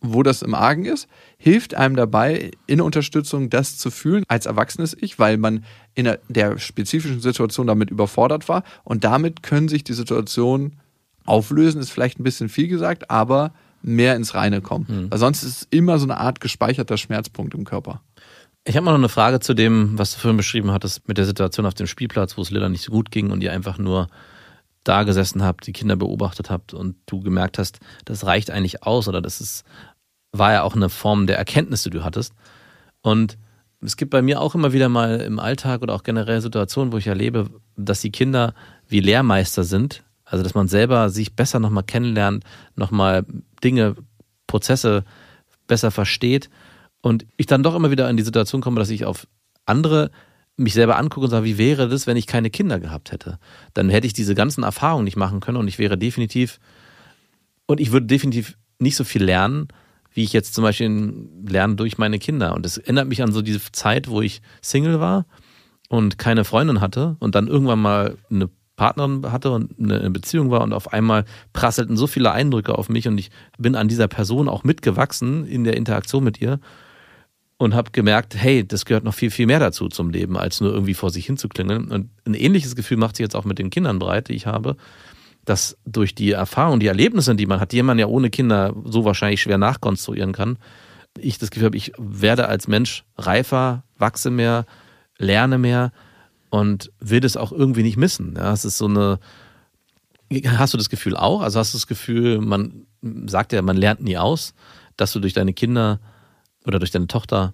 [0.02, 4.96] wo das im Argen ist, hilft einem dabei, in Unterstützung das zu fühlen als erwachsenes
[5.00, 5.64] Ich, weil man
[5.96, 10.78] in der- der spezifischen Situation damit überfordert war und damit können sich die Situationen
[11.26, 14.86] auflösen, ist vielleicht ein bisschen viel gesagt, aber mehr ins Reine kommen.
[15.12, 18.02] Weil sonst ist es immer so eine Art gespeicherter Schmerzpunkt im Körper.
[18.66, 21.26] Ich habe mal noch eine Frage zu dem, was du vorhin beschrieben hattest, mit der
[21.26, 24.08] Situation auf dem Spielplatz, wo es Lilla nicht so gut ging und ihr einfach nur
[24.84, 29.08] da gesessen habt, die Kinder beobachtet habt und du gemerkt hast, das reicht eigentlich aus
[29.08, 29.64] oder das ist,
[30.32, 32.34] war ja auch eine Form der Erkenntnis, die du hattest.
[33.02, 33.38] Und
[33.82, 36.98] es gibt bei mir auch immer wieder mal im Alltag oder auch generell Situationen, wo
[36.98, 38.54] ich erlebe, dass die Kinder
[38.88, 40.04] wie Lehrmeister sind.
[40.34, 42.44] Also, dass man selber sich besser nochmal kennenlernt,
[42.76, 43.24] nochmal
[43.64, 43.94] Dinge,
[44.48, 45.04] Prozesse
[45.68, 46.50] besser versteht.
[47.02, 49.28] Und ich dann doch immer wieder in die Situation komme, dass ich auf
[49.68, 50.10] andere
[50.58, 53.38] mich selber angucke und sage, wie wäre das, wenn ich keine Kinder gehabt hätte?
[53.76, 56.60] Dann hätte ich diese ganzen Erfahrungen nicht machen können und ich wäre definitiv,
[57.68, 59.68] und ich würde definitiv nicht so viel lernen,
[60.14, 61.14] wie ich jetzt zum Beispiel
[61.48, 62.56] lerne durch meine Kinder.
[62.56, 65.28] Und das erinnert mich an so diese Zeit, wo ich Single war
[65.90, 70.62] und keine Freundin hatte und dann irgendwann mal eine Partnerin hatte und eine Beziehung war
[70.62, 74.50] und auf einmal prasselten so viele Eindrücke auf mich und ich bin an dieser Person
[74.50, 76.60] auch mitgewachsen in der Interaktion mit ihr
[77.58, 80.74] und habe gemerkt, hey, das gehört noch viel, viel mehr dazu zum Leben, als nur
[80.74, 81.92] irgendwie vor sich hinzuklingeln.
[81.92, 84.76] Und ein ähnliches Gefühl macht sich jetzt auch mit den Kindern breit, die ich habe,
[85.46, 89.06] dass durch die Erfahrung, die Erlebnisse, die man hat, die man ja ohne Kinder so
[89.06, 90.58] wahrscheinlich schwer nachkonstruieren kann,
[91.18, 94.66] ich das Gefühl habe, ich werde als Mensch reifer, wachse mehr,
[95.18, 95.92] lerne mehr
[96.54, 98.36] und will das auch irgendwie nicht missen.
[98.38, 99.18] Ja, es ist so eine.
[100.46, 101.42] Hast du das Gefühl auch?
[101.42, 102.86] Also hast du das Gefühl, man
[103.26, 104.54] sagt ja, man lernt nie aus,
[104.96, 106.00] dass du durch deine Kinder
[106.68, 107.54] oder durch deine Tochter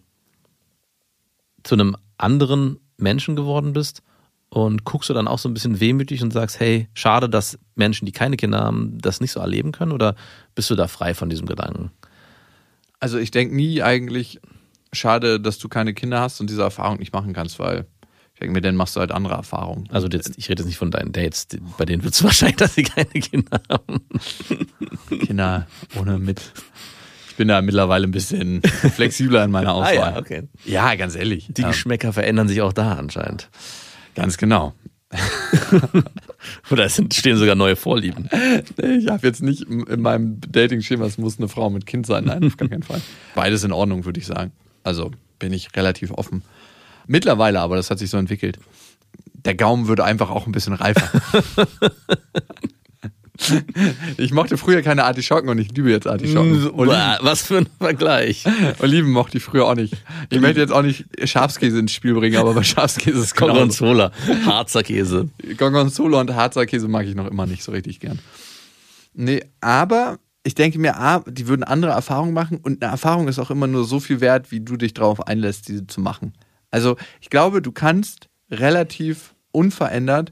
[1.64, 4.04] zu einem anderen Menschen geworden bist?
[4.50, 8.06] Und guckst du dann auch so ein bisschen wehmütig und sagst, hey, schade, dass Menschen,
[8.06, 9.94] die keine Kinder haben, das nicht so erleben können?
[9.94, 10.16] Oder
[10.56, 11.92] bist du da frei von diesem Gedanken?
[13.00, 14.42] Also ich denke nie eigentlich,
[14.92, 17.86] schade, dass du keine Kinder hast und diese Erfahrung nicht machen kannst, weil
[18.40, 19.90] ich denke mir, dann machst du halt andere Erfahrungen.
[19.92, 21.46] Also jetzt, ich rede jetzt nicht von deinen Dates,
[21.78, 24.00] bei denen wird es wahrscheinlich, dass sie keine Kinder haben.
[25.10, 25.68] Kinder
[26.00, 26.54] ohne mit.
[27.28, 28.62] Ich bin da mittlerweile ein bisschen
[28.96, 30.14] flexibler in meiner Auswahl.
[30.14, 30.48] Ah okay.
[30.64, 31.50] Ja, ganz ehrlich.
[31.50, 33.50] Die ja, Geschmäcker verändern sich auch da anscheinend.
[34.16, 34.74] ganz genau.
[36.72, 38.30] Oder es stehen sogar neue Vorlieben.
[38.78, 42.24] Ich habe jetzt nicht in meinem Dating-Schema, es muss eine Frau mit Kind sein.
[42.24, 43.02] Nein, auf gar keinen Fall.
[43.36, 44.54] Beides in Ordnung, würde ich sagen.
[44.86, 46.44] Also bin ich relativ offen.
[47.10, 48.60] Mittlerweile aber, das hat sich so entwickelt.
[49.34, 51.10] Der Gaumen würde einfach auch ein bisschen reifer.
[54.18, 56.70] ich mochte früher keine Artischocken und ich liebe jetzt Artischocken.
[56.72, 58.46] Oliven, Uah, Was für ein Vergleich.
[58.78, 59.96] Oliven mochte ich früher auch nicht.
[60.30, 63.36] Ich möchte jetzt auch nicht Schafskäse ins Spiel bringen, aber bei Schafskäse ist.
[63.36, 64.12] Gorgonzola,
[64.46, 65.30] Harzer Käse.
[65.58, 68.20] Gorgonzola und Harzer Käse mag ich noch immer nicht so richtig gern.
[69.16, 73.40] Nee, aber ich denke mir, A, die würden andere Erfahrungen machen und eine Erfahrung ist
[73.40, 76.34] auch immer nur so viel wert, wie du dich darauf einlässt, diese zu machen.
[76.72, 80.32] Also ich glaube, du kannst relativ unverändert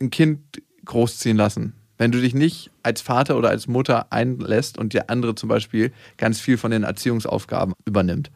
[0.00, 0.40] ein Kind
[0.84, 1.74] großziehen lassen.
[1.98, 5.92] Wenn du dich nicht als Vater oder als Mutter einlässt und der andere zum Beispiel
[6.16, 8.30] ganz viel von den Erziehungsaufgaben übernimmt.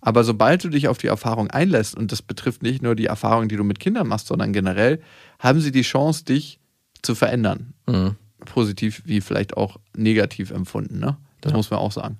[0.00, 3.48] Aber sobald du dich auf die Erfahrung einlässt, und das betrifft nicht nur die Erfahrung,
[3.48, 5.00] die du mit Kindern machst, sondern generell,
[5.38, 6.58] haben sie die Chance, dich
[7.02, 7.74] zu verändern.
[7.86, 8.16] Mhm.
[8.44, 10.98] Positiv wie vielleicht auch negativ empfunden.
[10.98, 11.16] Ne?
[11.40, 11.56] Das Ja.
[11.56, 12.18] muss man auch sagen.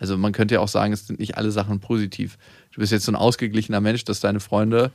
[0.00, 2.38] Also man könnte ja auch sagen, es sind nicht alle Sachen positiv.
[2.72, 4.90] Du bist jetzt so ein ausgeglichener Mensch, dass deine Freunde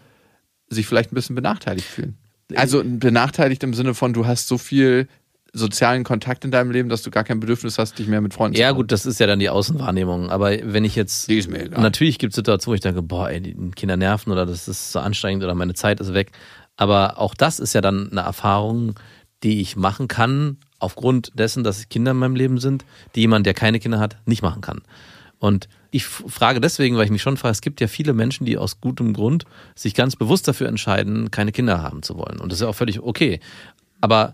[0.68, 2.18] sich vielleicht ein bisschen benachteiligt fühlen.
[2.56, 5.08] Also benachteiligt im Sinne von, du hast so viel
[5.54, 8.58] sozialen Kontakt in deinem Leben, dass du gar kein Bedürfnis hast, dich mehr mit Freunden
[8.58, 10.30] Ja, zu gut, das ist ja dann die Außenwahrnehmung.
[10.30, 11.30] Aber wenn ich jetzt.
[11.30, 11.82] Die ist mir egal.
[11.82, 14.92] Natürlich gibt es Situationen, wo ich denke, boah, ey, die Kinder nerven oder das ist
[14.92, 16.32] so anstrengend oder meine Zeit ist weg.
[16.78, 19.00] Aber auch das ist ja dann eine Erfahrung,
[19.44, 23.54] die ich machen kann, aufgrund dessen, dass Kinder in meinem Leben sind, die jemand, der
[23.54, 24.82] keine Kinder hat, nicht machen kann.
[25.40, 28.58] Und ich frage deswegen, weil ich mich schon frage, es gibt ja viele Menschen, die
[28.58, 32.40] aus gutem Grund sich ganz bewusst dafür entscheiden, keine Kinder haben zu wollen.
[32.40, 33.40] Und das ist ja auch völlig okay.
[34.02, 34.34] Aber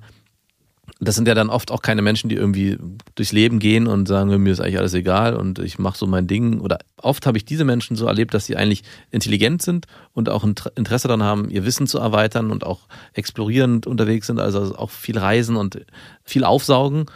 [1.03, 2.77] das sind ja dann oft auch keine Menschen, die irgendwie
[3.15, 6.27] durchs Leben gehen und sagen, mir ist eigentlich alles egal und ich mache so mein
[6.27, 6.59] Ding.
[6.59, 10.43] Oder oft habe ich diese Menschen so erlebt, dass sie eigentlich intelligent sind und auch
[10.43, 14.91] Inter- Interesse daran haben, ihr Wissen zu erweitern und auch explorierend unterwegs sind, also auch
[14.91, 15.83] viel reisen und
[16.23, 17.07] viel aufsaugen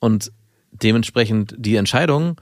[0.00, 0.32] und
[0.72, 2.40] dementsprechend die Entscheidung,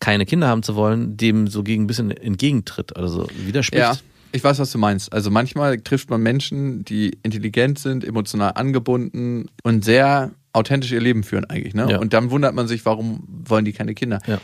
[0.00, 3.80] keine Kinder haben zu wollen, dem so gegen ein bisschen entgegentritt, also widerspricht.
[3.80, 3.96] Ja,
[4.36, 5.12] ich weiß, was du meinst.
[5.12, 11.22] Also manchmal trifft man Menschen, die intelligent sind, emotional angebunden und sehr authentisch ihr Leben
[11.24, 11.74] führen eigentlich.
[11.74, 11.86] Ne?
[11.90, 11.98] Ja.
[11.98, 14.20] Und dann wundert man sich, warum wollen die keine Kinder?
[14.26, 14.40] Ja.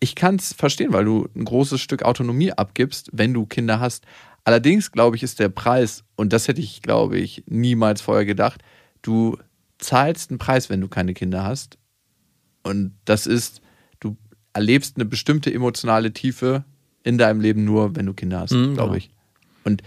[0.00, 4.04] Ich kann es verstehen, weil du ein großes Stück Autonomie abgibst, wenn du Kinder hast.
[4.44, 8.62] Allerdings, glaube ich, ist der Preis, und das hätte ich, glaube ich, niemals vorher gedacht,
[9.02, 9.38] du
[9.78, 11.78] zahlst einen Preis, wenn du keine Kinder hast.
[12.62, 13.60] Und das ist,
[14.00, 14.16] du
[14.52, 16.64] erlebst eine bestimmte emotionale Tiefe
[17.02, 18.94] in deinem Leben nur, wenn du Kinder hast, Mhm, glaube genau.
[18.94, 19.10] ich.
[19.66, 19.82] Und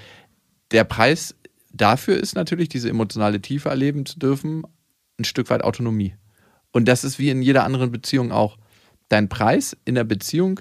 [0.71, 1.33] der Preis
[1.71, 4.63] dafür ist natürlich, diese emotionale Tiefe erleben zu dürfen,
[5.17, 6.13] ein Stück weit Autonomie.
[6.71, 8.57] Und das ist wie in jeder anderen Beziehung auch.
[9.07, 10.59] Dein Preis in der Beziehung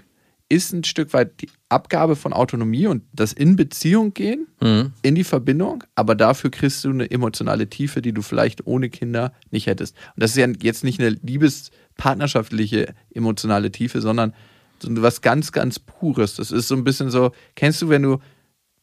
[0.49, 4.93] ist ein Stück weit die Abgabe von Autonomie und das in Beziehung gehen, Mhm.
[5.03, 9.35] in die Verbindung, aber dafür kriegst du eine emotionale Tiefe, die du vielleicht ohne Kinder
[9.51, 9.95] nicht hättest.
[10.15, 14.33] Und das ist ja jetzt nicht eine liebespartnerschaftliche emotionale Tiefe, sondern
[14.81, 16.37] so was ganz, ganz Pures.
[16.37, 18.19] Das ist so ein bisschen so, kennst du, wenn du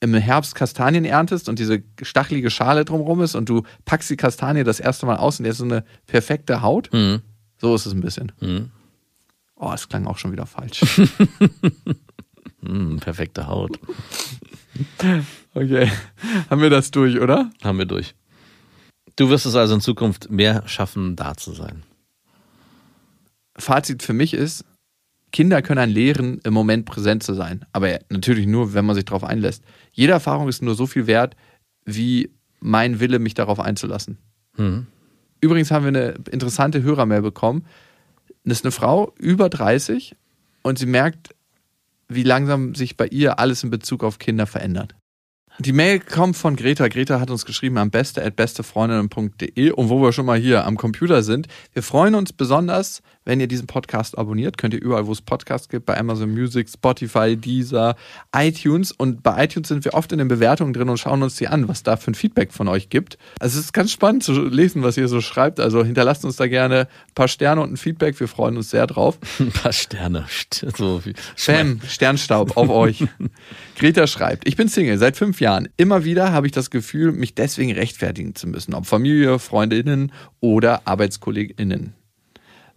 [0.06, 4.64] im Herbst Kastanien erntest und diese stachelige Schale drumherum ist und du packst die Kastanie
[4.64, 6.92] das erste Mal aus und der ist so eine perfekte Haut?
[6.94, 7.22] Mhm.
[7.60, 8.32] So ist es ein bisschen.
[8.40, 8.72] Mhm.
[9.56, 10.82] Oh, es klang auch schon wieder falsch.
[12.68, 13.80] Mhm, perfekte Haut.
[15.58, 15.90] Okay,
[16.50, 17.50] haben wir das durch, oder?
[17.64, 18.14] Haben wir durch.
[19.16, 21.84] Du wirst es also in Zukunft mehr schaffen, da zu sein.
[23.58, 24.66] Fazit für mich ist,
[25.32, 27.66] Kinder können einen lehren, im Moment präsent zu sein.
[27.74, 29.64] Aber natürlich nur, wenn man sich darauf einlässt.
[29.92, 31.36] Jede Erfahrung ist nur so viel wert,
[31.86, 34.18] wie mein Wille, mich darauf einzulassen.
[34.58, 34.88] Mhm.
[35.42, 37.66] Übrigens haben wir eine interessante Hörermail bekommen.
[38.44, 40.16] Das ist eine Frau über 30
[40.64, 41.36] und sie merkt,
[42.08, 44.96] wie langsam sich bei ihr alles in Bezug auf Kinder verändert.
[45.60, 46.88] Die Mail kommt von Greta.
[46.90, 51.48] Greta hat uns geschrieben am beste.bestefreundinnen.de und wo wir schon mal hier am Computer sind.
[51.72, 54.58] Wir freuen uns besonders, wenn ihr diesen Podcast abonniert.
[54.58, 57.96] Könnt ihr überall, wo es Podcasts gibt, bei Amazon Music, Spotify, Deezer,
[58.36, 58.92] iTunes.
[58.92, 61.68] Und bei iTunes sind wir oft in den Bewertungen drin und schauen uns die an,
[61.68, 63.18] was da für ein Feedback von euch gibt.
[63.40, 65.60] Also es ist ganz spannend zu lesen, was ihr so schreibt.
[65.60, 68.20] Also hinterlasst uns da gerne ein paar Sterne und ein Feedback.
[68.20, 69.18] Wir freuen uns sehr drauf.
[69.40, 70.26] Ein paar Sterne.
[70.78, 71.02] So.
[71.48, 73.06] Bam, Sternstaub auf euch.
[73.78, 75.70] Greta schreibt, ich bin Single seit fünf Jahren.
[75.78, 80.88] Immer wieder habe ich das Gefühl, mich deswegen rechtfertigen zu müssen, ob Familie, Freundinnen oder
[80.88, 81.94] Arbeitskolleginnen.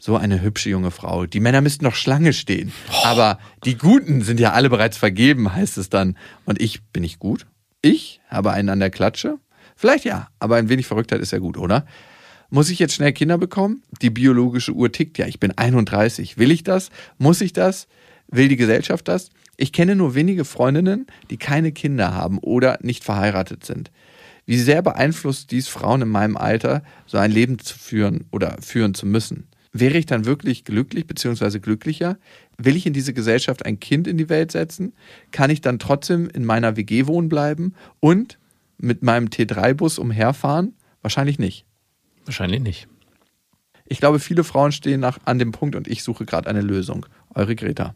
[0.01, 1.27] So eine hübsche junge Frau.
[1.27, 2.73] Die Männer müssten noch Schlange stehen.
[3.03, 6.17] Aber die Guten sind ja alle bereits vergeben, heißt es dann.
[6.45, 7.47] Und ich bin ich gut?
[7.83, 9.39] Ich habe einen an der Klatsche?
[9.75, 11.85] Vielleicht ja, aber ein wenig Verrücktheit ist ja gut, oder?
[12.51, 13.83] Muss ich jetzt schnell Kinder bekommen?
[14.01, 15.27] Die biologische Uhr tickt ja.
[15.27, 16.39] Ich bin 31.
[16.39, 16.91] Will ich das?
[17.19, 17.89] Muss ich das?
[18.29, 19.31] Will die Gesellschaft das?
[19.57, 23.91] Ich kenne nur wenige Freundinnen, die keine Kinder haben oder nicht verheiratet sind.
[24.47, 28.95] Wie sehr beeinflusst dies Frauen in meinem Alter, so ein Leben zu führen oder führen
[28.95, 29.49] zu müssen?
[29.73, 31.59] Wäre ich dann wirklich glücklich bzw.
[31.59, 32.19] glücklicher?
[32.57, 34.95] Will ich in diese Gesellschaft ein Kind in die Welt setzen?
[35.31, 38.39] Kann ich dann trotzdem in meiner WG wohnen bleiben und
[38.79, 40.75] mit meinem T3-Bus umherfahren?
[41.03, 41.65] Wahrscheinlich nicht.
[42.25, 42.89] Wahrscheinlich nicht.
[43.87, 47.07] Ich glaube, viele Frauen stehen nach, an dem Punkt und ich suche gerade eine Lösung.
[47.35, 47.95] Eure Greta.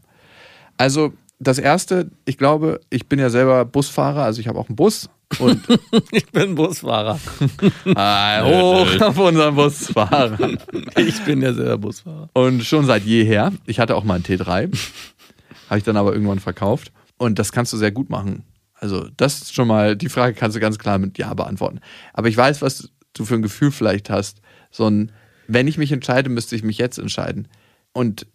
[0.77, 4.75] Also, das erste, ich glaube, ich bin ja selber Busfahrer, also ich habe auch einen
[4.75, 5.09] Bus.
[5.39, 5.61] Und
[6.11, 7.19] Ich bin Busfahrer.
[7.95, 10.37] ah, hoch auf unseren Busfahrer.
[10.97, 12.29] Ich bin ja selber Busfahrer.
[12.33, 13.51] Und schon seit jeher.
[13.65, 14.69] Ich hatte auch mal einen T3.
[15.69, 16.91] Habe ich dann aber irgendwann verkauft.
[17.17, 18.43] Und das kannst du sehr gut machen.
[18.75, 21.79] Also, das ist schon mal, die Frage kannst du ganz klar mit Ja beantworten.
[22.13, 24.41] Aber ich weiß, was du für ein Gefühl vielleicht hast.
[24.71, 25.11] So ein,
[25.47, 27.47] wenn ich mich entscheide, müsste ich mich jetzt entscheiden.
[27.93, 28.27] Und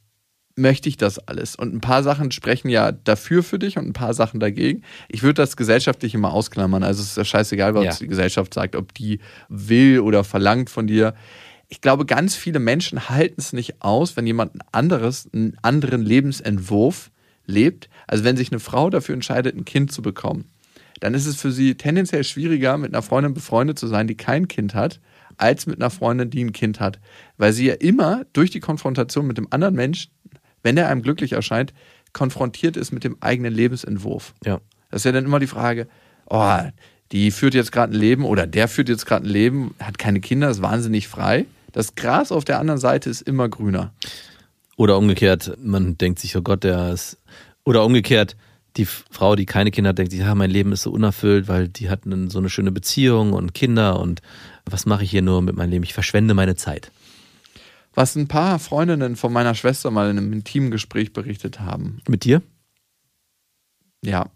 [0.58, 1.56] möchte ich das alles?
[1.56, 4.82] Und ein paar Sachen sprechen ja dafür für dich und ein paar Sachen dagegen.
[5.08, 6.82] Ich würde das gesellschaftlich immer ausklammern.
[6.82, 7.92] Also es ist ja scheißegal, was Ja.
[7.94, 11.14] die Gesellschaft sagt, ob die will oder verlangt von dir.
[11.68, 16.02] Ich glaube, ganz viele Menschen halten es nicht aus, wenn jemand ein anderes, einen anderen
[16.02, 17.10] Lebensentwurf
[17.46, 17.88] lebt.
[18.06, 20.46] Also wenn sich eine Frau dafür entscheidet, ein Kind zu bekommen,
[21.00, 24.48] dann ist es für sie tendenziell schwieriger, mit einer Freundin befreundet zu sein, die kein
[24.48, 25.00] Kind hat,
[25.36, 26.98] als mit einer Freundin, die ein Kind hat.
[27.36, 30.10] Weil sie ja immer durch die Konfrontation mit dem anderen Menschen,
[30.62, 31.72] wenn er einem glücklich erscheint,
[32.12, 34.34] konfrontiert ist mit dem eigenen Lebensentwurf.
[34.44, 34.60] Ja.
[34.90, 35.88] Das ist ja dann immer die Frage,
[36.26, 36.58] oh,
[37.12, 40.20] die führt jetzt gerade ein Leben oder der führt jetzt gerade ein Leben, hat keine
[40.20, 41.46] Kinder, ist wahnsinnig frei.
[41.72, 43.92] Das Gras auf der anderen Seite ist immer grüner.
[44.76, 47.18] Oder umgekehrt, man denkt sich, oh Gott, der ist.
[47.64, 48.36] Oder umgekehrt,
[48.76, 51.68] die Frau, die keine Kinder hat, denkt sich, ja, mein Leben ist so unerfüllt, weil
[51.68, 54.22] die hat so eine schöne Beziehung und Kinder und
[54.64, 55.84] was mache ich hier nur mit meinem Leben?
[55.84, 56.90] Ich verschwende meine Zeit.
[57.98, 62.00] Was ein paar Freundinnen von meiner Schwester mal in einem intimen Gespräch berichtet haben.
[62.06, 62.42] Mit dir?
[64.04, 64.30] Ja.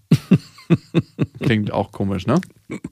[1.40, 2.40] Klingt auch komisch, ne?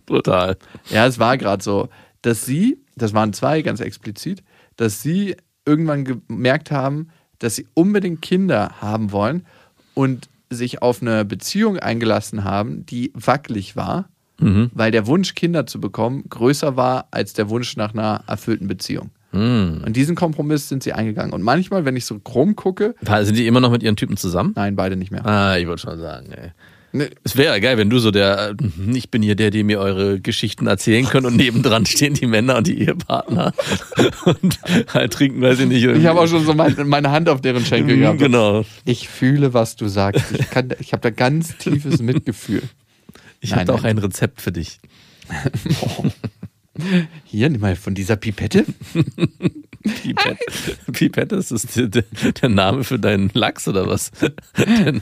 [0.07, 0.57] Total.
[0.89, 1.89] Ja, es war gerade so,
[2.23, 4.45] dass sie, das waren zwei ganz explizit,
[4.77, 5.35] dass sie
[5.67, 7.09] irgendwann gemerkt haben,
[7.41, 9.47] dass sie unbedingt Kinder haben wollen
[9.95, 14.09] und sich auf eine Beziehung eingelassen haben, die wackelig war,
[14.39, 14.71] Mhm.
[14.73, 19.11] weil der Wunsch, Kinder zu bekommen, größer war als der Wunsch nach einer erfüllten Beziehung.
[19.33, 19.83] Hm.
[19.87, 21.33] Und diesen Kompromiss sind sie eingegangen.
[21.33, 24.53] Und manchmal, wenn ich so krumm gucke, Sind die immer noch mit ihren Typen zusammen?
[24.57, 25.25] nein, beide nicht mehr.
[25.27, 26.51] Ah, ich wollte schon sagen, ey.
[26.93, 29.79] Ne, Es wäre geil, wenn du so der, äh, ich bin hier der, der mir
[29.79, 33.53] eure Geschichten erzählen könnt und nebendran stehen die Männer und die Ehepartner
[34.25, 34.59] und
[34.93, 35.85] halt trinken, weiß ich nicht.
[35.85, 38.19] ich habe auch schon so mein, meine Hand auf deren Schenkel Mhm, gehabt.
[38.19, 38.65] Genau.
[38.85, 40.25] Ich fühle, was du sagst.
[40.37, 42.63] Ich, kann- ich habe da ganz tiefes Mitgefühl.
[43.41, 44.81] Ich habe auch ein Rezept für dich.
[47.25, 48.65] Hier, nimm mal von dieser Pipette.
[49.83, 50.39] Pipette,
[50.93, 54.11] Pipette ist das der, der, Name für deinen Lachs oder was?
[54.59, 55.01] Der,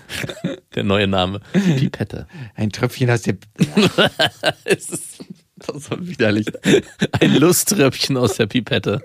[0.74, 1.40] der neue Name.
[1.52, 2.28] Pipette.
[2.54, 3.38] Ein Tröpfchen aus der.
[4.64, 5.24] Es ist
[5.58, 6.46] das ist so widerlich.
[7.20, 9.02] Ein Lusttröpfchen aus der Pipette.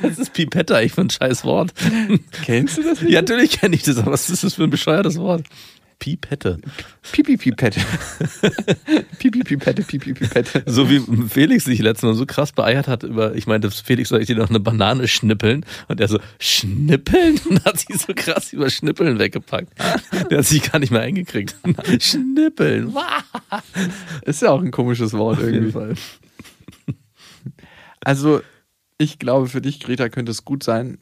[0.00, 1.72] Was ist Pipette eigentlich für ein scheiß Wort?
[2.44, 3.00] Kennst du das?
[3.02, 5.44] Ja, natürlich kenne ich das, aber was ist das für ein bescheuertes Wort?
[5.98, 6.58] Pipette.
[7.10, 7.80] Pipi-Pipette.
[9.18, 10.62] Pipi-Pipette, Pipi-Pipette.
[10.66, 14.20] So wie Felix sich letztens Mal so krass beeiert hat über, ich meinte, Felix soll
[14.20, 15.64] ich dir noch eine Banane schnippeln?
[15.88, 17.40] Und er so, schnippeln?
[17.48, 19.72] Und hat sich so krass über Schnippeln weggepackt.
[20.30, 21.56] Der hat sich gar nicht mehr eingekriegt.
[22.00, 22.94] Schnippeln.
[24.22, 25.72] Ist ja auch ein komisches Wort Auf jeden irgendwie.
[25.72, 25.94] Fall.
[28.00, 28.42] Also,
[28.98, 30.98] ich glaube, für dich, Greta, könnte es gut sein,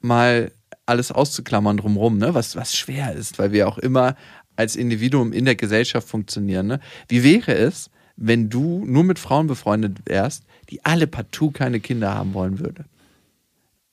[0.00, 0.52] mal
[0.88, 2.34] alles auszuklammern drumherum, ne?
[2.34, 4.16] was, was schwer ist, weil wir auch immer
[4.56, 6.66] als Individuum in der Gesellschaft funktionieren.
[6.66, 6.80] Ne?
[7.08, 12.14] Wie wäre es, wenn du nur mit Frauen befreundet wärst, die alle partout keine Kinder
[12.14, 12.84] haben wollen würde?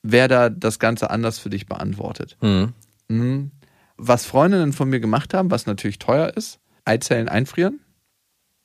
[0.01, 2.37] Wer da das Ganze anders für dich beantwortet?
[2.41, 2.73] Mhm.
[3.07, 3.51] Mhm.
[3.97, 7.79] Was Freundinnen von mir gemacht haben, was natürlich teuer ist, Eizellen einfrieren.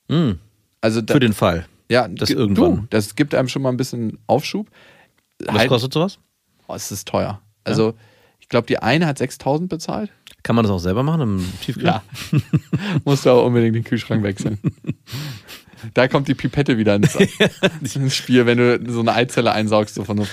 [0.09, 0.39] Mhm.
[0.81, 1.67] Also da, Für den Fall.
[1.89, 2.77] ja, das irgendwann.
[2.77, 4.69] Du, das gibt einem schon mal ein bisschen Aufschub.
[5.45, 6.19] Was Halt- kostet sowas?
[6.69, 7.41] Oh, es ist teuer.
[7.65, 7.95] Also, ich
[8.51, 10.11] glaube, die eine hat 6000 bezahlt.
[10.43, 12.01] Kann man das auch selber machen im Tiefkühl?
[13.05, 14.59] Musst du aber unbedingt den Kühlschrank wechseln.
[15.95, 17.15] da kommt die Pipette wieder ins,
[17.95, 20.27] ins Spiel, wenn du so eine Eizelle einsaugst, so von so.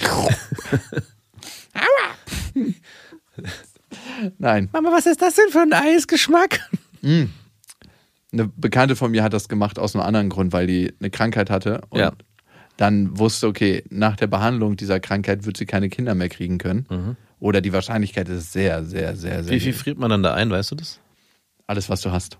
[4.37, 4.69] Nein.
[4.73, 6.59] Mama, was ist das denn für ein Eisgeschmack?
[7.03, 7.29] Eine
[8.55, 11.81] Bekannte von mir hat das gemacht aus einem anderen Grund, weil die eine Krankheit hatte
[11.89, 12.13] und Ja.
[12.77, 17.15] dann wusste, okay, nach der Behandlung dieser Krankheit wird sie keine Kinder mehr kriegen können.
[17.39, 20.49] Oder die Wahrscheinlichkeit ist sehr, sehr, sehr, sehr Wie viel friert man dann da ein,
[20.49, 20.99] weißt du das?
[21.67, 22.37] Alles, was du hast.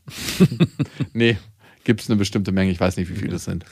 [1.13, 1.37] nee,
[1.83, 3.65] gibt es eine bestimmte Menge, ich weiß nicht, wie viele es sind.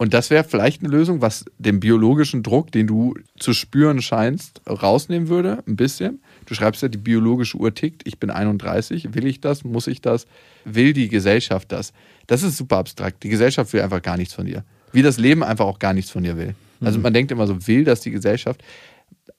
[0.00, 4.62] Und das wäre vielleicht eine Lösung, was den biologischen Druck, den du zu spüren scheinst,
[4.66, 6.22] rausnehmen würde, ein bisschen.
[6.46, 10.00] Du schreibst ja, die biologische Uhr tickt, ich bin 31, will ich das, muss ich
[10.00, 10.26] das,
[10.64, 11.92] will die Gesellschaft das?
[12.28, 13.22] Das ist super abstrakt.
[13.24, 14.64] Die Gesellschaft will einfach gar nichts von dir.
[14.92, 16.54] Wie das Leben einfach auch gar nichts von dir will.
[16.80, 18.62] Also man denkt immer so, will das die Gesellschaft?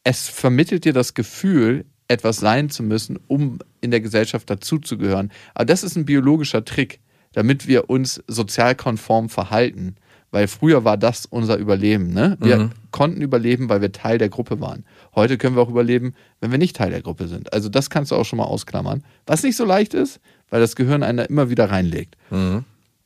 [0.04, 5.32] Es vermittelt dir das Gefühl, etwas sein zu müssen, um in der Gesellschaft dazuzugehören.
[5.54, 7.00] Aber das ist ein biologischer Trick,
[7.34, 9.96] damit wir uns sozial konform verhalten.
[10.34, 12.14] Weil früher war das unser Überleben.
[12.14, 12.38] Ne?
[12.40, 14.86] Wir konnten überleben, weil wir Teil der Gruppe waren.
[15.14, 17.52] Heute können wir auch überleben, wenn wir nicht Teil der Gruppe sind.
[17.52, 19.04] Also das kannst du auch schon mal ausklammern.
[19.26, 22.16] Was nicht so leicht ist, weil das Gehirn einen da immer wieder reinlegt.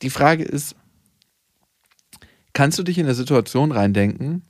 [0.02, 0.76] Die Frage ist,
[2.52, 4.42] kannst du dich in eine Situation reindenken,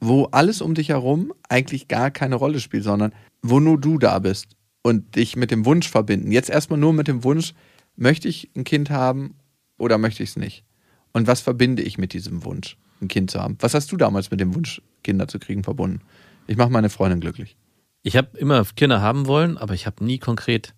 [0.00, 4.18] wo alles um dich herum eigentlich gar keine Rolle spielt, sondern wo nur du da
[4.18, 6.32] bist und dich mit dem Wunsch verbinden.
[6.32, 7.54] Jetzt erstmal nur mit dem Wunsch,
[7.96, 9.34] möchte ich ein Kind haben
[9.78, 10.64] oder möchte ich es nicht?
[11.12, 13.56] Und was verbinde ich mit diesem Wunsch, ein Kind zu haben?
[13.60, 16.00] Was hast du damals mit dem Wunsch, Kinder zu kriegen, verbunden?
[16.46, 17.56] Ich mache meine Freundin glücklich.
[18.02, 20.74] Ich habe immer Kinder haben wollen, aber ich habe nie konkret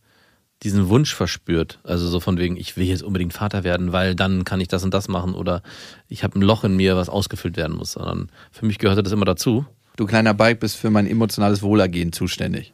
[0.63, 1.79] diesen Wunsch verspürt.
[1.83, 4.85] Also so von wegen, ich will jetzt unbedingt Vater werden, weil dann kann ich das
[4.85, 5.63] und das machen oder
[6.09, 7.93] ich habe ein Loch in mir, was ausgefüllt werden muss.
[7.93, 9.67] Sondern für mich gehörte das immer dazu.
[9.97, 12.73] Du kleiner Bike bist für mein emotionales Wohlergehen zuständig.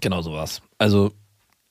[0.00, 0.62] Genau so war's.
[0.78, 1.12] Also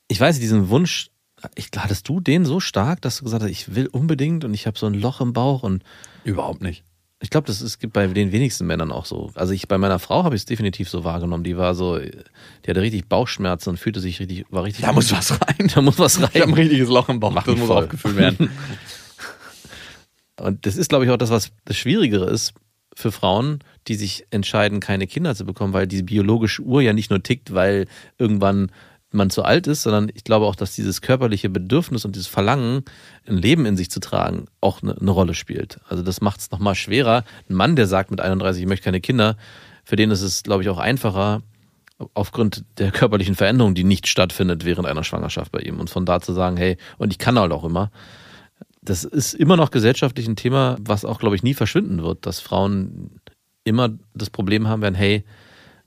[0.07, 1.09] ich weiß, diesen Wunsch,
[1.55, 4.67] ich, hattest du den so stark, dass du gesagt hast, ich will unbedingt und ich
[4.67, 5.83] habe so ein Loch im Bauch und
[6.23, 6.83] Überhaupt nicht.
[7.19, 9.31] Ich glaube, das ist gibt bei den wenigsten Männern auch so.
[9.33, 11.43] Also ich bei meiner Frau habe ich es definitiv so wahrgenommen.
[11.43, 14.85] Die war so, die hatte richtig Bauchschmerzen und fühlte sich richtig, war richtig.
[14.85, 15.67] Da muss was rein.
[15.73, 16.29] Da muss was rein.
[16.33, 17.31] Ich habe ein richtiges Loch im Bauch.
[17.31, 17.83] Mach das muss voll.
[17.83, 18.49] aufgefüllt werden.
[20.39, 22.53] Und das ist, glaube ich, auch das, was das Schwierigere ist
[22.93, 27.09] für Frauen, die sich entscheiden, keine Kinder zu bekommen, weil die biologische Uhr ja nicht
[27.09, 27.87] nur tickt, weil
[28.17, 28.71] irgendwann
[29.17, 32.83] man zu alt ist, sondern ich glaube auch, dass dieses körperliche Bedürfnis und dieses Verlangen,
[33.27, 35.79] ein Leben in sich zu tragen, auch eine, eine Rolle spielt.
[35.89, 37.23] Also das macht es nochmal schwerer.
[37.49, 39.35] Ein Mann, der sagt mit 31, ich möchte keine Kinder,
[39.83, 41.41] für den ist es, glaube ich, auch einfacher,
[42.13, 45.79] aufgrund der körperlichen Veränderung, die nicht stattfindet während einer Schwangerschaft bei ihm.
[45.79, 47.91] Und von da zu sagen, hey, und ich kann halt auch immer,
[48.81, 52.39] das ist immer noch gesellschaftlich ein Thema, was auch, glaube ich, nie verschwinden wird, dass
[52.39, 53.19] Frauen
[53.63, 55.23] immer das Problem haben werden, hey,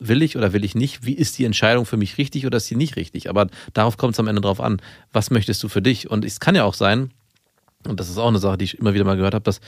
[0.01, 1.05] will ich oder will ich nicht?
[1.05, 3.28] Wie ist die Entscheidung für mich richtig oder ist sie nicht richtig?
[3.28, 4.80] Aber darauf kommt es am Ende drauf an.
[5.12, 6.11] Was möchtest du für dich?
[6.11, 7.11] Und es kann ja auch sein,
[7.86, 9.61] und das ist auch eine Sache, die ich immer wieder mal gehört habe, dass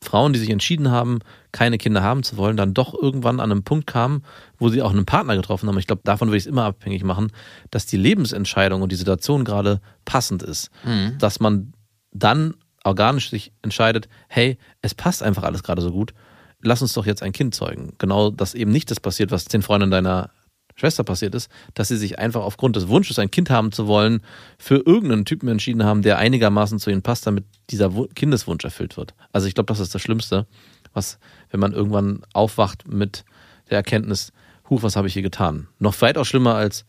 [0.00, 1.20] Frauen, die sich entschieden haben,
[1.52, 4.24] keine Kinder haben zu wollen, dann doch irgendwann an einem Punkt kamen,
[4.58, 5.78] wo sie auch einen Partner getroffen haben.
[5.78, 7.30] Ich glaube, davon würde ich es immer abhängig machen,
[7.70, 10.70] dass die Lebensentscheidung und die Situation gerade passend ist.
[11.18, 11.72] Dass man
[12.10, 16.14] dann organisch sich entscheidet, hey, es passt einfach alles gerade so gut,
[16.62, 17.94] lass uns doch jetzt ein Kind zeugen.
[17.98, 20.30] Genau, dass eben nicht das passiert, was den Freundinnen deiner
[20.74, 24.22] Schwester passiert ist, dass sie sich einfach aufgrund des Wunsches, ein Kind haben zu wollen,
[24.58, 28.96] für irgendeinen Typen entschieden haben, der einigermaßen zu ihnen passt, damit dieser Wu- Kindeswunsch erfüllt
[28.96, 29.14] wird.
[29.32, 30.46] Also ich glaube, das ist das Schlimmste,
[30.94, 31.18] was,
[31.50, 33.24] wenn man irgendwann aufwacht mit
[33.68, 34.32] der Erkenntnis,
[34.70, 35.68] huch, was habe ich hier getan?
[35.78, 36.86] Noch weitaus schlimmer als,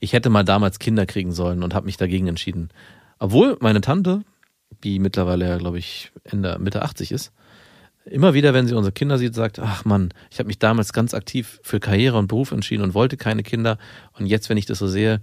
[0.00, 2.70] ich hätte mal damals Kinder kriegen sollen und habe mich dagegen entschieden.
[3.18, 4.22] Obwohl meine Tante,
[4.84, 7.32] die mittlerweile ja, glaube ich, Ende, Mitte 80 ist,
[8.10, 11.14] immer wieder, wenn sie unsere Kinder sieht, sagt, ach Mann, ich habe mich damals ganz
[11.14, 13.78] aktiv für Karriere und Beruf entschieden und wollte keine Kinder.
[14.18, 15.20] Und jetzt, wenn ich das so sehe,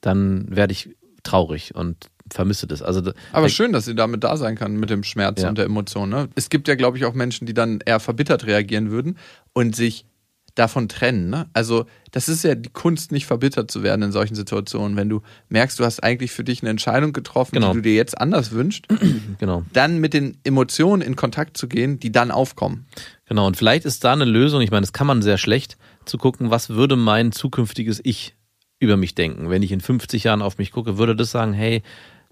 [0.00, 0.90] dann werde ich
[1.22, 2.82] traurig und vermisse das.
[2.82, 5.48] Also Aber schön, dass sie damit da sein kann mit dem Schmerz Ja.
[5.48, 6.08] und der Emotion.
[6.08, 6.28] Ne?
[6.34, 9.18] Es gibt ja, glaube ich, auch Menschen, die dann eher verbittert reagieren würden
[9.52, 10.06] und sich
[10.54, 11.30] davon trennen.
[11.30, 11.48] Ne?
[11.52, 14.96] Also das ist ja die Kunst, nicht verbittert zu werden in solchen Situationen.
[14.96, 17.72] Wenn du merkst, du hast eigentlich für dich eine Entscheidung getroffen, Genau.
[17.72, 18.86] die du dir jetzt anders wünschst,
[19.38, 19.64] genau.
[19.72, 22.86] dann mit den Emotionen in Kontakt zu gehen, die dann aufkommen.
[23.26, 26.18] Genau, und vielleicht ist da eine Lösung, ich meine, das kann man sehr schlecht, zu
[26.18, 28.34] gucken, was würde mein zukünftiges Ich
[28.78, 29.50] über mich denken.
[29.50, 31.82] Wenn ich in 50 Jahren auf mich gucke, würde das sagen, hey,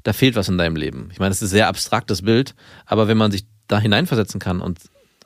[0.02, 1.08] da fehlt was in deinem Leben.
[1.12, 2.54] Ich meine, das ist ein sehr abstraktes Bild,
[2.86, 4.78] aber wenn man sich da hineinversetzen kann und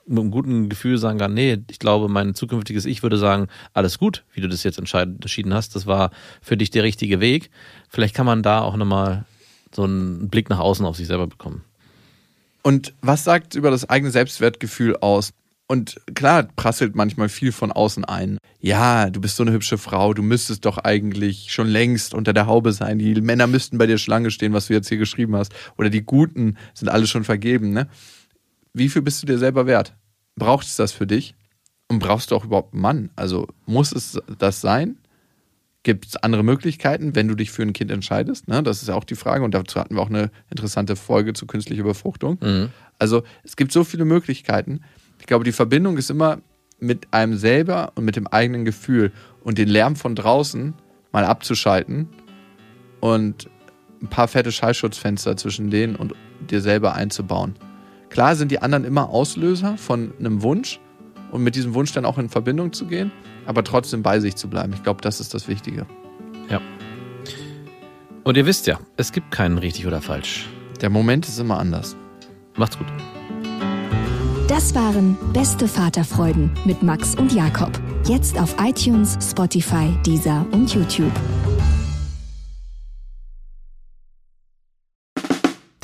[0.07, 3.97] mit einem guten Gefühl sagen kann, nee, ich glaube, mein zukünftiges Ich würde sagen, alles
[3.97, 7.49] gut, wie du das jetzt entschieden hast, das war für dich der richtige Weg.
[7.89, 9.25] Vielleicht kann man da auch nochmal
[9.75, 11.63] so einen Blick nach außen auf sich selber bekommen.
[12.63, 15.31] Und was sagt über das eigene Selbstwertgefühl aus?
[15.69, 18.37] Und klar, prasselt manchmal viel von außen ein.
[18.61, 22.45] Ja, du bist so eine hübsche Frau, du müsstest doch eigentlich schon längst unter der
[22.45, 22.99] Haube sein.
[22.99, 25.53] Die Männer müssten bei dir Schlange stehen, was du jetzt hier geschrieben hast.
[25.77, 27.87] Oder die Guten sind alle schon vergeben, ne?
[28.77, 29.95] Wie viel bist du dir selber wert?
[30.35, 31.33] Braucht es das für dich?
[31.87, 33.09] Und brauchst du auch überhaupt einen Mann?
[33.15, 34.97] Also muss es das sein?
[35.81, 38.47] Gibt es andere Möglichkeiten, wenn du dich für ein Kind entscheidest?
[38.47, 38.61] Ne?
[38.61, 39.43] Das ist ja auch die Frage.
[39.43, 42.37] Und dazu hatten wir auch eine interessante Folge zu künstlicher Befruchtung.
[42.99, 44.81] Also es gibt so viele Möglichkeiten.
[45.19, 46.37] Ich glaube, die Verbindung ist immer
[46.79, 49.11] mit einem selber und mit dem eigenen Gefühl
[49.43, 50.75] und den Lärm von draußen
[51.11, 52.09] mal abzuschalten
[52.99, 53.49] und
[54.03, 56.13] ein paar fette Schallschutzfenster zwischen denen und
[56.51, 57.55] dir selber einzubauen.
[58.09, 60.79] Klar sind die anderen immer Auslöser von einem Wunsch
[61.31, 63.11] und mit diesem Wunsch dann auch in Verbindung zu gehen,
[63.45, 64.73] aber trotzdem bei sich zu bleiben.
[64.73, 65.85] Ich glaube, das ist das Wichtige.
[66.49, 66.61] Ja.
[68.23, 70.47] Und ihr wisst ja, es gibt keinen richtig oder falsch.
[70.81, 71.95] Der Moment ist immer anders.
[72.55, 72.87] Macht's gut.
[74.47, 77.71] Das waren Beste Vaterfreuden mit Max und Jakob.
[78.05, 81.11] Jetzt auf iTunes, Spotify, Deezer und YouTube.